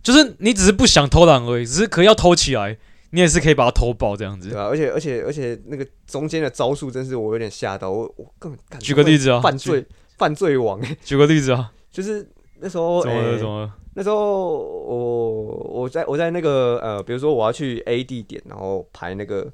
[0.02, 2.78] 就是你只是不想偷懒而已，只是可以要偷起来，
[3.12, 4.50] 你也是可以把它偷爆这样子。
[4.50, 9.86] 对啊，而且而且而且那个中间的招数真是我有点吓到，我我根本干举个例子啊，犯罪
[10.18, 12.28] 犯罪王欸举，个例子啊，就是
[12.60, 13.32] 那时候怎么了？
[13.32, 13.74] 欸怎么了？
[13.94, 15.44] 那时候我
[15.82, 19.52] 我在我在那个呃，比如说我要去 A 地点，然后排那个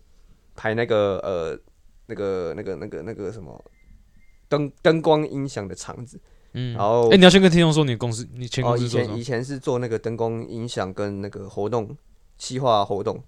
[0.55, 1.59] 排那个呃
[2.07, 3.61] 那个那个那个那个什么
[4.49, 6.21] 灯灯光音响的场子，
[6.53, 9.23] 嗯，然后哎，你要先跟听众说你公司，你前哦以公司做什么前以？
[9.25, 11.97] 前是做那个灯光音响跟那个活动
[12.37, 13.21] 企划活动，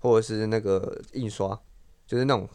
[0.00, 1.58] 或者是那个印刷，
[2.06, 2.48] 就是那种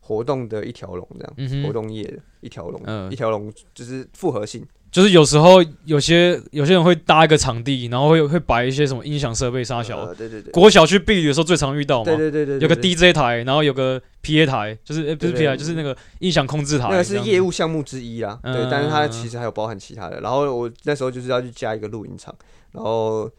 [0.00, 9.98] 活动的一条龙这样，嗯，活动业的一条龙，嗯一条龙就是复合性，就是有时候有些有些人会搭一个场地，然后会会摆一些什么音响设备沙小。
[10.00, 16.88] 呃对对对，国小去避雨的时候最常遇到嘛对，对对对，有个 DJ 台，然后有个 PA 台，就是呃不是 PA 台，就是那个音响控制台。
[16.90, 17.50] 那个是业务。
[17.50, 20.20] 项目之一啦，嗯对，但是它其实还有包含其他的。
[20.20, 22.34] 然后我那时候就是要去加一个录音场，
[22.72, 23.30] 然后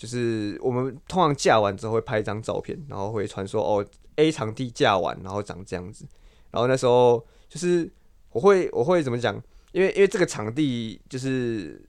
[0.00, 3.84] 就是我们通常架完之后会拍一张照片，然后会传说哦
[4.16, 6.06] A 场地架完，然后长这样子。
[6.50, 7.92] 然后那时候就是
[8.30, 9.34] 我会我会怎么讲？
[9.72, 11.86] 因为因为这个场地就是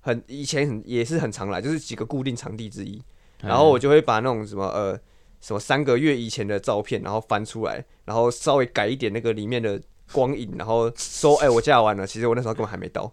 [0.00, 3.02] 很以前很也是很常来，就是几个固定场地之一。
[3.40, 4.98] 然后我就会把那种什么呃
[5.42, 9.78] 什么三个月以前的照片，然后翻出来，然后稍微改一点那个里面的
[10.10, 13.12] 光影，然后说哎、我架完了，其实我那时候根本还没到。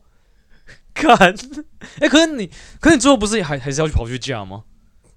[1.02, 1.36] 看，
[2.00, 4.64] 哎、可是你，可是你最后不是还还是要去跑去架吗？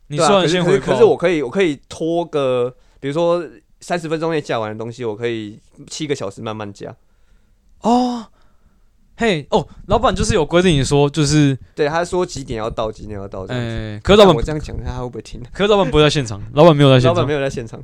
[0.09, 3.43] 你虽然先回报，可是我可以我可以拖个，比如说
[3.81, 6.95] 三十分钟内架完的东西，我可以七个小时慢慢架。
[7.81, 8.27] 哦，
[9.17, 13.45] 嘿，哦，老板就是有规定你说，就是，对，他说几点要到，几点要到。
[13.49, 15.43] 哎、可是老板我，这样讲，他会不会听？
[15.53, 17.83] 可是老板不会 在现场，老板没有在现场老板没，有在现场。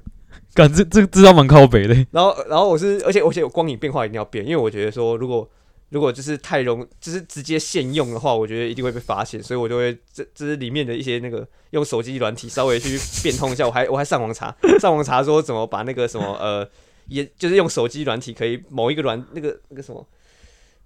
[0.55, 5.49] 干这这这招蛮靠北的，然后，然后我是，而且而且我光影变化一定要变，因为我觉得说，如果
[5.90, 16.68] 如果就是太容，就是直接现用的话，我觉得一定会被发现，所以我就会这这是里面的一些那个用手机软体稍微去变通一下，我还我还上网查，上网查说怎么把那个什么呃，
[17.07, 20.07] 也就是用手机软体可以某一个软那个那个什么。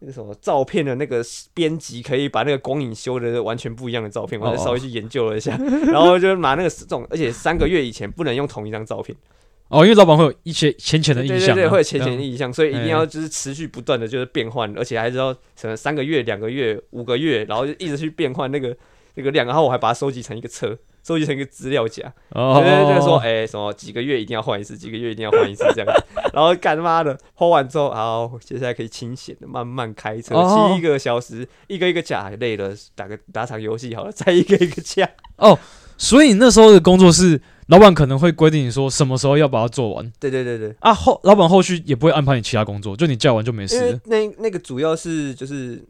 [0.04, 9.16] 那个什么照片的那个编辑可以把那个光影修的完全不一样的照片，我还稍微去研究了一下，然后就拿那个这种，而且三个月以前不能用同一张照片，
[9.72, 12.88] 哦，因为老板会有一些浅浅的印象、啊，对对对，会有浅浅的印象，所以一定哎。
[12.88, 18.76] 要就是持续不断的就是变换，而且还是要什么三个月、两个月、五个月，然后就一直去变换那个
[19.14, 26.04] 那个量，然后我还把它收集成一个车，收集成一个资料夹，哦，对对对，说哎、什么几个月一定要换一次，几个月一定要换一次这样子，
[26.34, 30.74] 然后干他妈的抛完之后，好，接下来可以清闲的慢慢开车，哦。
[30.74, 35.08] 七个小时，一个一个架，累了打个打场游戏好了，再一个一个架，
[36.02, 40.74] 所以那时候的工作是，老板可能会规定你说什么时候要把它做完对对对对。
[40.80, 44.00] 啊，后老板后续也不会安排你其他工作，就你叫完就没事了。
[44.06, 45.80] 那那个主要是就是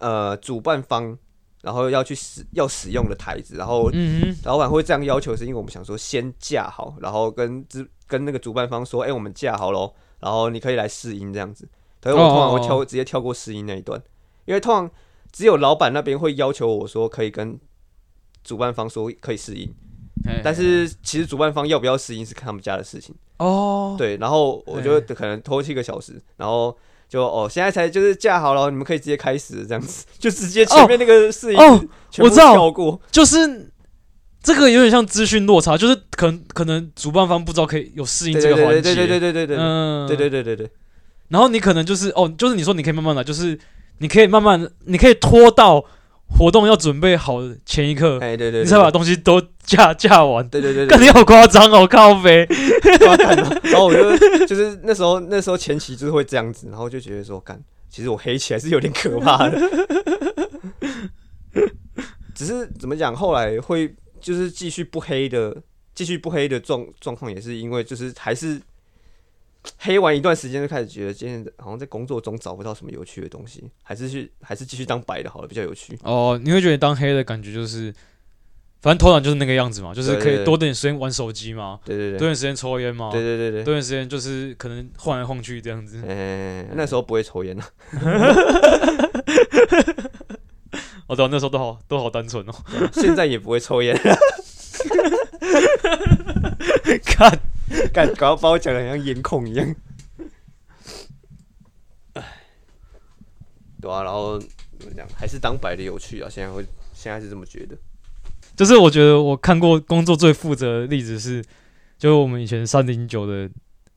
[0.00, 1.16] 呃主办方，
[1.62, 11.68] 然后要去使要使用的台子，然后嗯，老板会这样要求，是因为我们想说先架好，然后跟资跟那个主办方说，哎、我们架好喽，然后你可以来试音这样子。
[12.00, 14.02] 可是我通常会跳哦直接跳过试音那一段，
[14.46, 14.90] 因为通常
[15.30, 17.56] 只有老板那边会要求我说可以跟
[18.42, 19.72] 主办方说可以适应，
[20.42, 23.94] 但是其实主办方要不要适应是看他们家的事情哦。
[23.98, 26.76] 对，然后我觉得可能拖七个小时，然后
[27.08, 31.58] 就哦，现在才就是架好了，你们可以直接开始这样子， 就直接前面那个适应，
[32.10, 33.70] 全部跳过，就是
[34.42, 40.70] 这个有点像资讯落差，就是可能可能主办方不知道可以有适应这个环节，对对对对对对，嗯，对对对对对。
[41.28, 43.58] 然后你可能就是哦，就是你说你可以慢慢来，就是
[43.98, 45.84] 你可以慢慢，你可以拖到。
[46.36, 50.48] 活动要准备好的前一刻，哎对对，你才把东西都架架完。
[50.48, 52.46] 对对对对干你好夸张哦，靠飞！
[53.00, 53.60] 要干嘛？
[53.64, 59.60] 然后我就就是那时候那时候前期就是会这样子，然后就觉得说干，其实我黑起来是有点可怕的。
[62.34, 65.54] 只是怎么讲，后来会就是继续不黑的，
[65.94, 68.58] 继续不黑的状状况，也是因为就是还是
[69.78, 75.98] 黑完一段时间，就开始觉得今天好像在工作中找不到什么有趣的东西，还是去还是继续当白的好了，比较有趣。
[76.02, 77.92] 哦，你会觉得当黑的感觉就是，
[78.80, 83.62] 反正头脑就是那个样子嘛，就是可以多点时间玩手机嘛，对对对，多点时间抽烟嘛，对对对对。
[83.64, 86.02] 多点时间就是可能晃来晃去这样子。
[86.08, 87.66] 哎、那时候不会抽烟啊，
[91.06, 92.54] 哦，对啊，那时候都好都好单纯哦。
[92.92, 93.94] 现在也不会抽烟。
[97.04, 97.38] 看，
[97.92, 99.74] 干，搞把我讲的像颜控一样。
[102.14, 102.22] 唉，
[103.80, 106.28] 对啊，然后怎么讲，还是当白的有趣啊。
[106.30, 107.76] 现在会，现在是这么觉得。
[108.56, 111.42] 就是我觉得我看过工作最负责的例子是，
[111.98, 113.48] 就是我们以前三零九的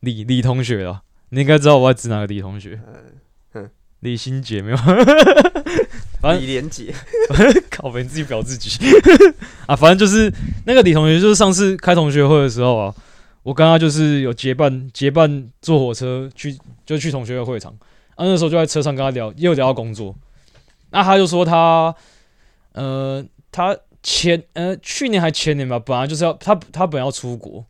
[0.01, 2.79] 李李同学啊，你应该知道我在指哪个李同学，
[3.53, 3.69] 嗯，
[4.01, 4.77] 李心杰没有？
[6.21, 6.93] 反正李连杰，
[7.69, 8.69] 靠北，你自己表自己
[9.65, 9.75] 啊！
[9.75, 10.31] 反正就是
[10.65, 12.95] 那个李同学，就是上次开同学会的时候啊，
[13.43, 17.71] 我跟他就是有结伴结伴坐火车去，就去同学会会场。
[18.15, 20.15] 啊，那时候就在车上跟他聊，也有聊到工作。
[20.91, 21.93] 那他就说他，
[22.73, 27.65] 呃，他前呃去年还前年吧，本来就是要他他本要出国，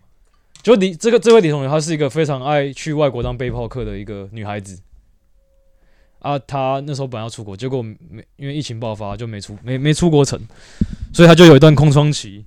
[0.62, 4.80] 就李这个这位李同学，她是一个非常爱去外国当背包客的一个女孩子。
[6.20, 10.40] 啊，她那时候本来要出国，结果没因为疫情爆发就没出没没出国成，
[11.14, 12.46] 所以她就有一段空窗期。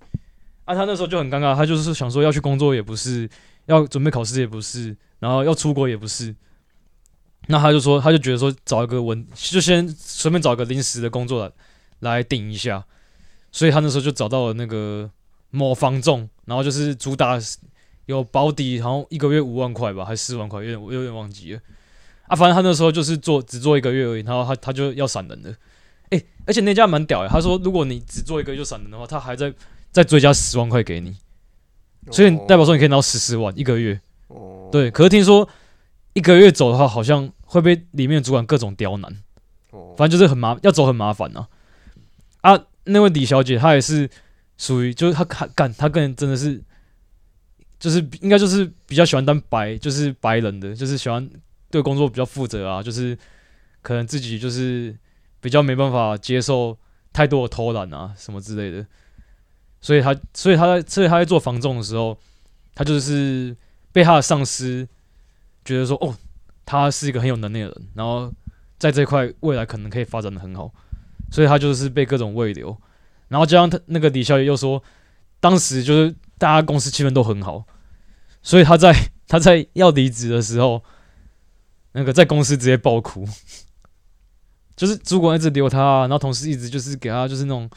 [0.67, 3.27] 啊，他那时候就很尴尬，他就是想说要去工作也不是，
[3.65, 6.35] 要准备考试也不是，然后要出国也不是。
[7.47, 11.53] 那他就说，他就觉得说找一个稳，就先随便找一个临时的工作来
[12.01, 12.85] 来顶一下。
[13.53, 15.09] 所以他那时候就找到了那个
[15.51, 17.39] 某房仲，然后就是主打
[18.07, 21.61] 有保底，然后一个月五万块吧，还是四万块，有点我有点忘记了。
[22.27, 25.55] 啊，反正他那时候就是做只做一个月而已，然后他他就要闪人了。
[26.11, 29.55] 诶、而且那家蛮屌的，他说如果你只做一个月就闪人的话，他还在
[29.97, 31.17] 再追加十万块给你，
[32.11, 33.99] 所以代表说你可以拿到十四万一个月。
[34.27, 35.49] 哦，对，可是听说
[36.13, 39.11] 一个月走的话，好像会被里面的主管各种刁难，
[39.71, 41.49] 哦，反正就是很麻，要走很麻烦啊。
[42.43, 44.07] 啊，那位李小姐她也是
[44.59, 46.63] 属于，就是她干干，她个人真的是，
[47.81, 51.27] 就是应该就是比较喜欢当白，就是白人的，就是喜欢
[51.71, 53.17] 对工作比较负责啊，就是
[53.81, 54.95] 可能自己就是
[55.41, 56.77] 比较没办法接受
[57.15, 58.87] 太多的偷懒啊什么之类的，
[59.81, 62.19] 所以他，所以他在，所以他在做防重的时候，
[62.75, 63.57] 他就是
[63.93, 64.87] 被他的上司
[65.65, 66.15] 觉得说，哦，
[66.65, 68.33] 他是一个很有能力的人，然后
[68.79, 70.73] 在这块未来可能可以发展的很好，
[71.31, 72.77] 所以他就是被各种喂流，
[73.29, 74.83] 然后加上他那个李小姐又说，
[75.41, 77.65] 当时就是大家公司气氛都很好，
[78.43, 78.93] 所以他在
[79.29, 80.83] 他在要离职的时候，
[81.93, 83.27] 那个在公司直接爆哭，
[84.77, 87.69] 就是主管一直留他、然后同事一直就是给他就是那种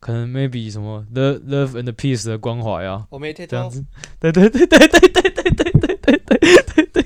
[0.00, 3.84] 可能 maybe 什么 love love and peace 的关怀啊，我没听到，这样子，
[4.18, 7.02] 对对对对对对对对对对对对对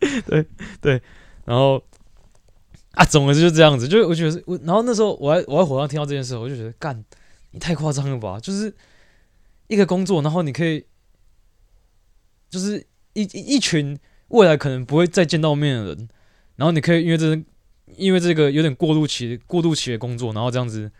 [0.00, 0.46] 对对
[0.80, 1.02] 对，
[1.44, 1.82] 然后
[2.92, 7.04] 啊，总而就是这样子，就是我觉得我，然后那时候我还我在火上听到这件事，我就觉得干，
[7.50, 8.74] 你太夸张了吧，就是
[9.66, 10.86] 一个工作，然后你可以
[12.48, 16.08] 就是一一一群未来可能不会再见到面的人，
[16.54, 17.42] 然后你可以因为这
[17.96, 20.90] 因为这个有点过渡期过渡期的工作，然后这样子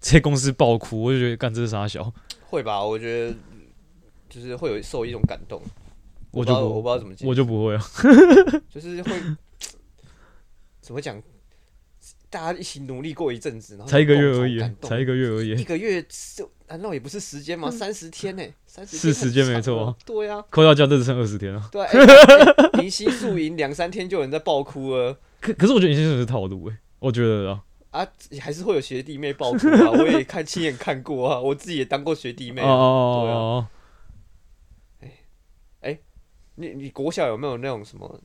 [0.00, 2.12] 这些公司爆哭，我就觉得干这是傻小，
[2.48, 2.84] 会吧？
[2.84, 3.34] 我觉得
[4.28, 5.60] 就是会有受一种感动，
[6.30, 7.82] 我就不我不不知道怎么解我就不会啊。
[8.72, 9.12] 就是会
[10.80, 11.22] 怎么讲？
[12.30, 16.00] 大家一起努力过一阵子，然后才一个月而已才一个月而已，一个月
[16.36, 17.68] 就难道也不是时间吗？
[17.68, 18.44] 三十天呢？
[18.68, 19.96] 三十是时间没错啊。
[20.06, 21.68] 对啊，扣掉假日只剩二十天了。
[21.72, 28.06] 对啊，欸欸零星宿营两三天就有人在爆哭了可可是我觉得你现在是套路诶、我觉得啊，啊！
[28.40, 32.70] 还是会有学弟妹爆哭啊， 我也看亲眼看过啊，我自己也当过学弟妹哦啊。
[32.72, 33.66] 哦
[35.00, 35.08] 对
[35.92, 35.98] 啊
[36.56, 38.20] 你你国小有没有那种什么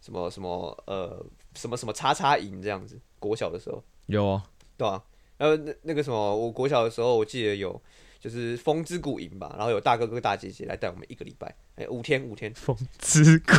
[0.00, 3.00] 什么什么呃什么什么叉叉营这样子？
[3.20, 4.42] 国小的时候，有啊，
[4.76, 5.00] 对啊，
[5.36, 7.80] 然后那那个什么，我国小的时候，我记得有
[8.18, 12.52] 就是风之谷营吧，然后有大哥哥大姐姐来带我们一个礼拜，哎、五天五天。
[12.54, 13.54] 风之谷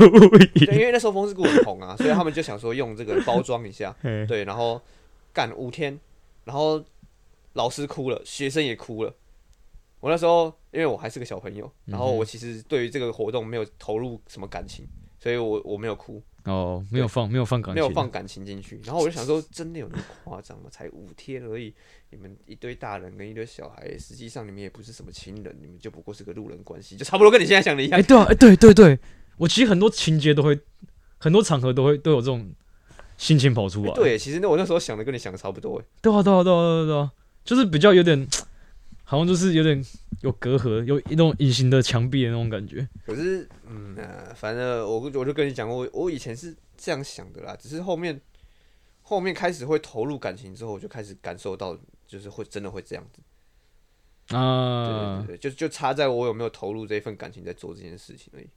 [0.65, 4.81] 对，因为那时候风之谷很红啊，所以他们就想说用这个包装一下， 嘿对，然后
[5.33, 5.99] 干五天，
[6.43, 6.83] 然后
[7.53, 9.15] 老师哭了，学生也哭了。
[9.99, 14.87] 我那时候因为我还是个小朋友，然后我其实对于这个活动没有投入什么感情，
[15.19, 18.79] 所以我我没有哭，哦，没有放没有放感情，没有放感情进去。
[18.85, 20.69] 然后我就想说，真的有那么夸张吗？
[20.71, 21.73] 才五天而已，
[22.11, 28.03] 你们一堆大人跟一堆小孩，实际上你们也不是什么亲人，你们就不过是个路人关系，就差不多跟你现在想的一样哎、。
[28.03, 28.97] 对啊，哎、对对对，
[29.35, 30.57] 我其实很多情节都会，
[31.17, 32.49] 很多场合都会都有这种
[33.19, 33.93] 心情跑出来。
[33.93, 37.11] 对，其实那我那时候想的跟你想的差不多，哎，对啊，对啊，对啊，对啊，对啊，
[37.43, 38.25] 就是比较有点，
[39.03, 39.83] 好像就是有点
[40.21, 42.87] 有隔阂，有一种隐形的墙壁的那种感觉。
[43.05, 48.19] 可是，嗯，呃，反正我我就跟你讲过，我我以前是这样想的啦，只是后面
[49.01, 53.21] 后面开始会投入感情之后，我就开始感受到，就是会真的会这样子。
[54.27, 58.47] 对对啊对，对，就就差在我有没有投入这一份感情在做这件事情而已。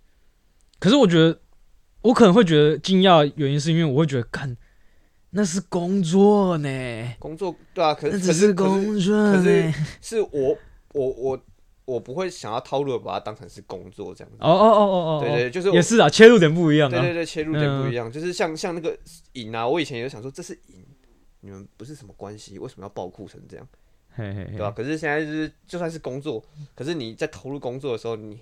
[0.78, 1.40] 可是我觉得，
[2.02, 4.56] 我可能会觉得惊讶，原因是因为我会觉得，看
[5.30, 6.68] 那是工作呢，
[7.18, 9.74] 工作对啊，可那只是工作可是呢。
[10.00, 10.58] 是我
[10.92, 11.40] 我我
[11.84, 14.36] 我不会想要套路的把它当成是工作这样子。
[14.40, 16.90] 哦哦哦哦哦，对对，就是也是啊，切入点不一样啊。
[16.90, 18.96] 对对对，切入点不嗯一样，就是像像那个
[19.32, 20.84] 瘾啊，我以前也有想说这是瘾，
[21.40, 23.66] 你们不是什么关系，为什么要爆哭成这样？
[24.14, 26.44] 嘿嘿嘿，对吧、可是现在就是，就算是工作，
[26.74, 28.38] 可是你在投入工作的时候，你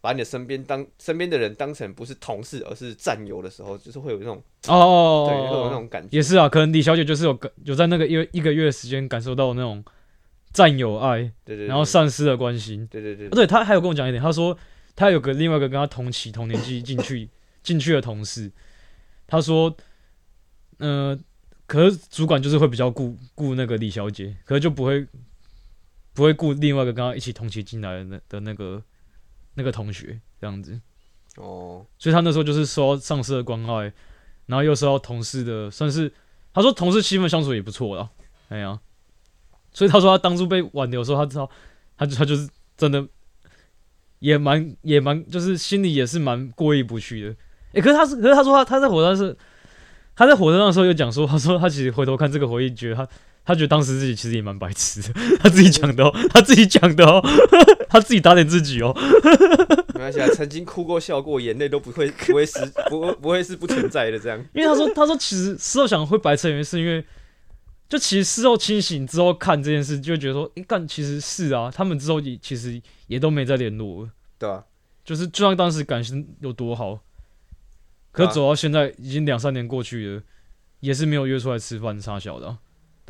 [0.00, 6.08] 把你的身边当身边的人当成不是同事，而是战友的时候，就是会有那种哦对，会有那哦种感觉。
[6.10, 9.84] 也是啊，可能李小姐就是有感有在那个一一个月的时间感受到那种
[10.52, 12.86] 战友爱，对对对，然后上司的关心。
[12.86, 14.56] 对对对哦，对他还有跟我讲一点，他说
[14.96, 17.28] 他有个另外一个跟他同期同年纪进去
[17.62, 18.50] 进去的同事，
[19.26, 19.74] 他说，
[20.78, 21.18] 呃，
[21.66, 25.06] 可是主管就是会比较顾顾那个李小姐，可是就不会
[26.14, 28.82] 不会顾另外一个跟他一起同期进来的那的那个
[29.60, 30.80] 那个同学这样子，
[31.36, 33.92] 哦，所以他那时候就是受到上司的关爱，
[34.46, 36.10] 然后又受到同事的算是
[36.54, 38.08] 他说同事气氛相处也不错啦，
[38.48, 38.80] 哎呀，
[39.70, 41.50] 所以他说他当初被挽留的时候，他知道
[41.98, 42.48] 他就他就是
[42.78, 43.06] 真的
[44.20, 47.36] 也蛮也蛮就是心里也是蛮过意不去的。
[47.72, 49.36] 诶、可是他是可是他说他他在火车上是
[50.16, 53.06] 他在火车上的时候有讲说，他说他其实回头看这个回忆，觉得他
[53.44, 57.20] 他觉得当时自己其实也蛮白痴的， 他自己讲的哦，他自己讲的哦，
[57.88, 58.94] 他自己打脸自己哦。
[59.94, 64.38] 没关系啊，曾经哭过、笑过，眼泪都不会不会是不会不会是不存在的这样。
[64.54, 67.04] 因为他说，他说其实事后想会白痴的原因是因为，
[67.88, 74.64] 就其实事后清醒之后看这件事，就觉得说，诶、干其实是啊，他们之后也其实也都没再联络了，对啊、
[75.04, 76.98] 就是就算当时感情有多好，
[78.10, 80.22] 可走到现在已经两三年过去了，
[80.80, 82.58] 也是没有约出来吃饭傻小的啊、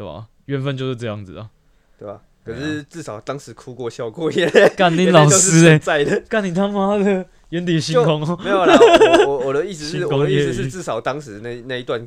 [0.01, 0.26] 对吧？
[0.46, 1.51] 缘分就是这样子啊。
[1.98, 6.18] 对吧、可是至少当时哭过、笑过，眼泪 干你老师在的。
[6.26, 8.74] 干你他妈的眼底星空哦，没有啦，
[9.26, 12.01] 我我我的意思是，我的意思是，至少当时那那一段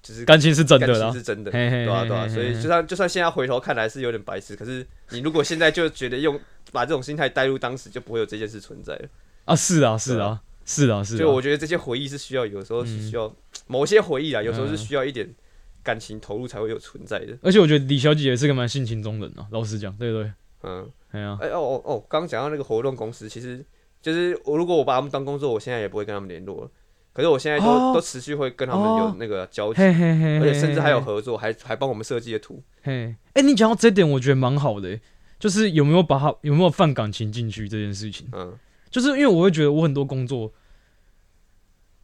[0.00, 1.10] 就是感情是真的啦。
[1.10, 6.38] 情是真的，对啊对啊，所以就算就算现在回头看来是有点白痴，可是你如果现在就觉得用
[6.70, 9.08] 把这种心态带入当时，就不会有这件事存在了。
[9.46, 11.18] 啊，是啊，是啊，是啊，是啊。
[11.18, 13.34] 所以我觉得这些回忆是需要，有时候是需要
[13.66, 15.28] 某些回忆啊，有时候是需要一点
[15.82, 17.36] 感情投入才会有存在的。
[17.42, 20.32] 而且我觉得李小姐也是个蛮性情中人啊，老实讲，对不对？
[20.62, 23.64] 嗯，哎呀，哎哦哦哦，刚刚讲到那个活动公司，其实
[24.02, 26.70] 就是我如果我把他们当工作，我现在也不会跟他们联络了。
[27.12, 27.92] 可是我现在都、哦。
[27.94, 32.62] 都持续会跟他们有哦那个交集，嘿嘿嘿，而且甚至还有合作，还还帮我们设计的图。
[32.82, 35.00] 嘿，哎、你讲到这点，我觉得蛮好的、欸。
[35.38, 38.56] 就是有没有把他有没有放感情进去这件事情，嗯。
[38.90, 40.52] 就是因为我会觉得我很多工作，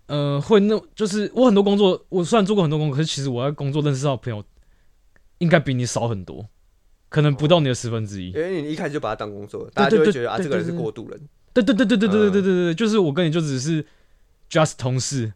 [0.06, 4.44] 呃，会那就是我很多工作，我虽然做过很多工作，可是其实我在工作认识到的朋友
[5.38, 6.46] 应该比你少很多，
[7.08, 8.30] 可能不到你的十分之一。
[8.30, 11.20] 因为你一开始就把他当工作，大家就觉得啊，对这个人是过渡人。
[11.52, 13.84] 对对对对对对对嗯对对对，就是我跟你就只是
[14.50, 15.32] just 同事，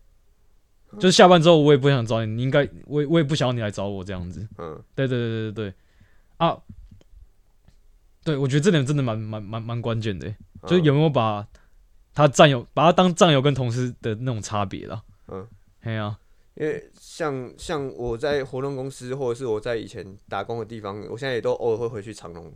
[0.98, 4.46] 就是下班之后我也不想找你，你应该我也我也不想要你来找我这样子。
[4.58, 5.74] 嗯，对对对对对对
[6.36, 6.56] 啊，
[8.22, 10.36] 对我觉得这点真的蛮蛮蛮蛮关键的欸，
[10.68, 11.46] 就是嗯有没有把
[12.14, 15.02] 他战友把他当战友跟同事的那种差别了。
[15.28, 15.46] 嗯，
[15.82, 16.18] 嘿啊，
[16.54, 22.52] 因为像像我在活动公司，或者是我在以前打工的地方，我现在也都偶尔会回去长隆。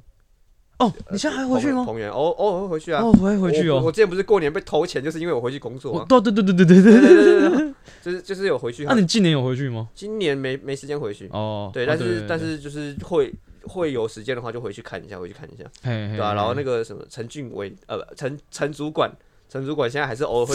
[0.79, 1.85] 哦，你现在还回去吗？
[1.85, 3.01] 同源偶偶尔会回去啊。
[3.01, 3.77] 哦，我会回去哦。
[3.77, 6.07] 我我之前不是过年被偷钱，就是因为我回去工作啊。
[6.11, 7.41] 我对对对对对对对对对对。
[7.41, 8.85] 对对对，就是就是有回去。
[8.85, 9.89] 那你今年有回去吗？
[9.95, 11.29] 今年没没时间回去。
[11.33, 13.33] 哦，对，哦但是但对是就是会
[13.63, 19.09] 会有时间的话，就回去看一下，回去看一下，对吧、嘿然后那个什么陈俊伟，呃，不陈陈主管，
[19.49, 20.55] 陈主管现在还是偶尔会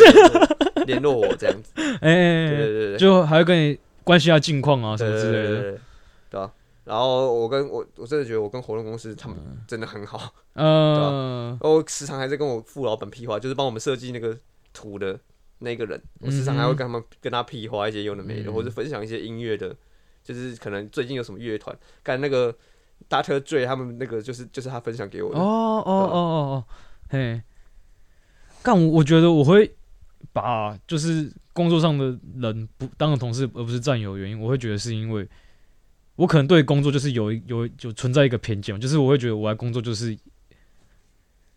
[0.85, 1.71] 联络 我这样子。
[2.01, 5.79] 哎对对对对，就还会跟你关心下近况啊什对么之类的。
[6.29, 6.51] 对吧、
[6.83, 9.37] 然后我跟我我真的觉得我跟活动公司他们
[9.67, 14.37] 真的很好，呃，我时常还在跟我副老板屁话，就是帮我们设计那个
[14.71, 15.19] 图的
[15.59, 18.53] 那个人，我时常还会跟他们跟他屁话一些有的没的，嗯。
[18.53, 19.75] 或者分享一些音乐的，
[20.23, 22.55] 就是可能最近有什么乐团，干那个
[23.07, 26.65] 大特醉他们那个就是就是他分享给我的，哦哦哦哦哦，
[27.09, 27.41] 嘿，
[28.63, 29.69] 干我我觉得我会
[30.31, 35.27] 把就是工作上的人不当成同事而不是战友的原因，我会觉得是因为
[36.15, 40.17] 我可能对工作就是有有有存在一个偏见，就是我会觉得我来工作就是。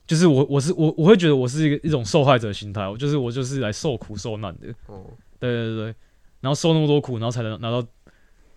[0.05, 5.07] 就是我，我是我，我会觉得我是一个一种受害者心态，我就是我就是来受苦受难的，哦，
[5.39, 5.95] 对对对，
[6.41, 7.81] 然后受那么多苦，然后才能拿到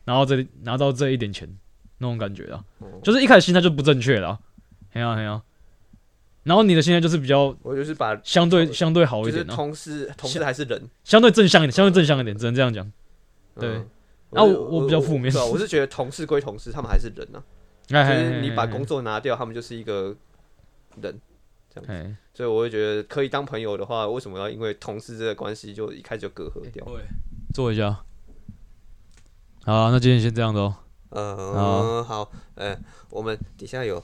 [0.06, 1.48] 拿到这拿到这一点钱
[2.00, 3.00] 那种感觉啊，哦。
[3.04, 4.40] 就是一开始心态就不正确了、啊，
[4.90, 5.42] 嘿呀嘿呀，
[6.46, 12.90] 然后你的心态就是比较我就是把相对相对好就是一点啊，同事同事还是人，相对正向一点，相对正向一点，只能这样讲。
[13.60, 13.70] 对。
[13.70, 13.86] 嗯
[14.32, 15.34] 啊我我比较负面。
[15.50, 17.40] 我是觉得同事归同事，他们还是人啊，
[17.88, 20.14] 就哎是你把工，作拿掉，他们就是一个
[21.02, 21.22] 人，
[21.88, 26.84] 哎，所以我会觉得可以当朋友的话，为什么要因为同事这个关系就一开始就隔阂掉？
[26.86, 27.04] 对，
[27.54, 28.04] 坐一下。
[29.64, 30.76] 好啊，那今天先这样子哦。
[31.12, 32.78] 嗯，好，呃，
[33.12, 34.04] 我们底下有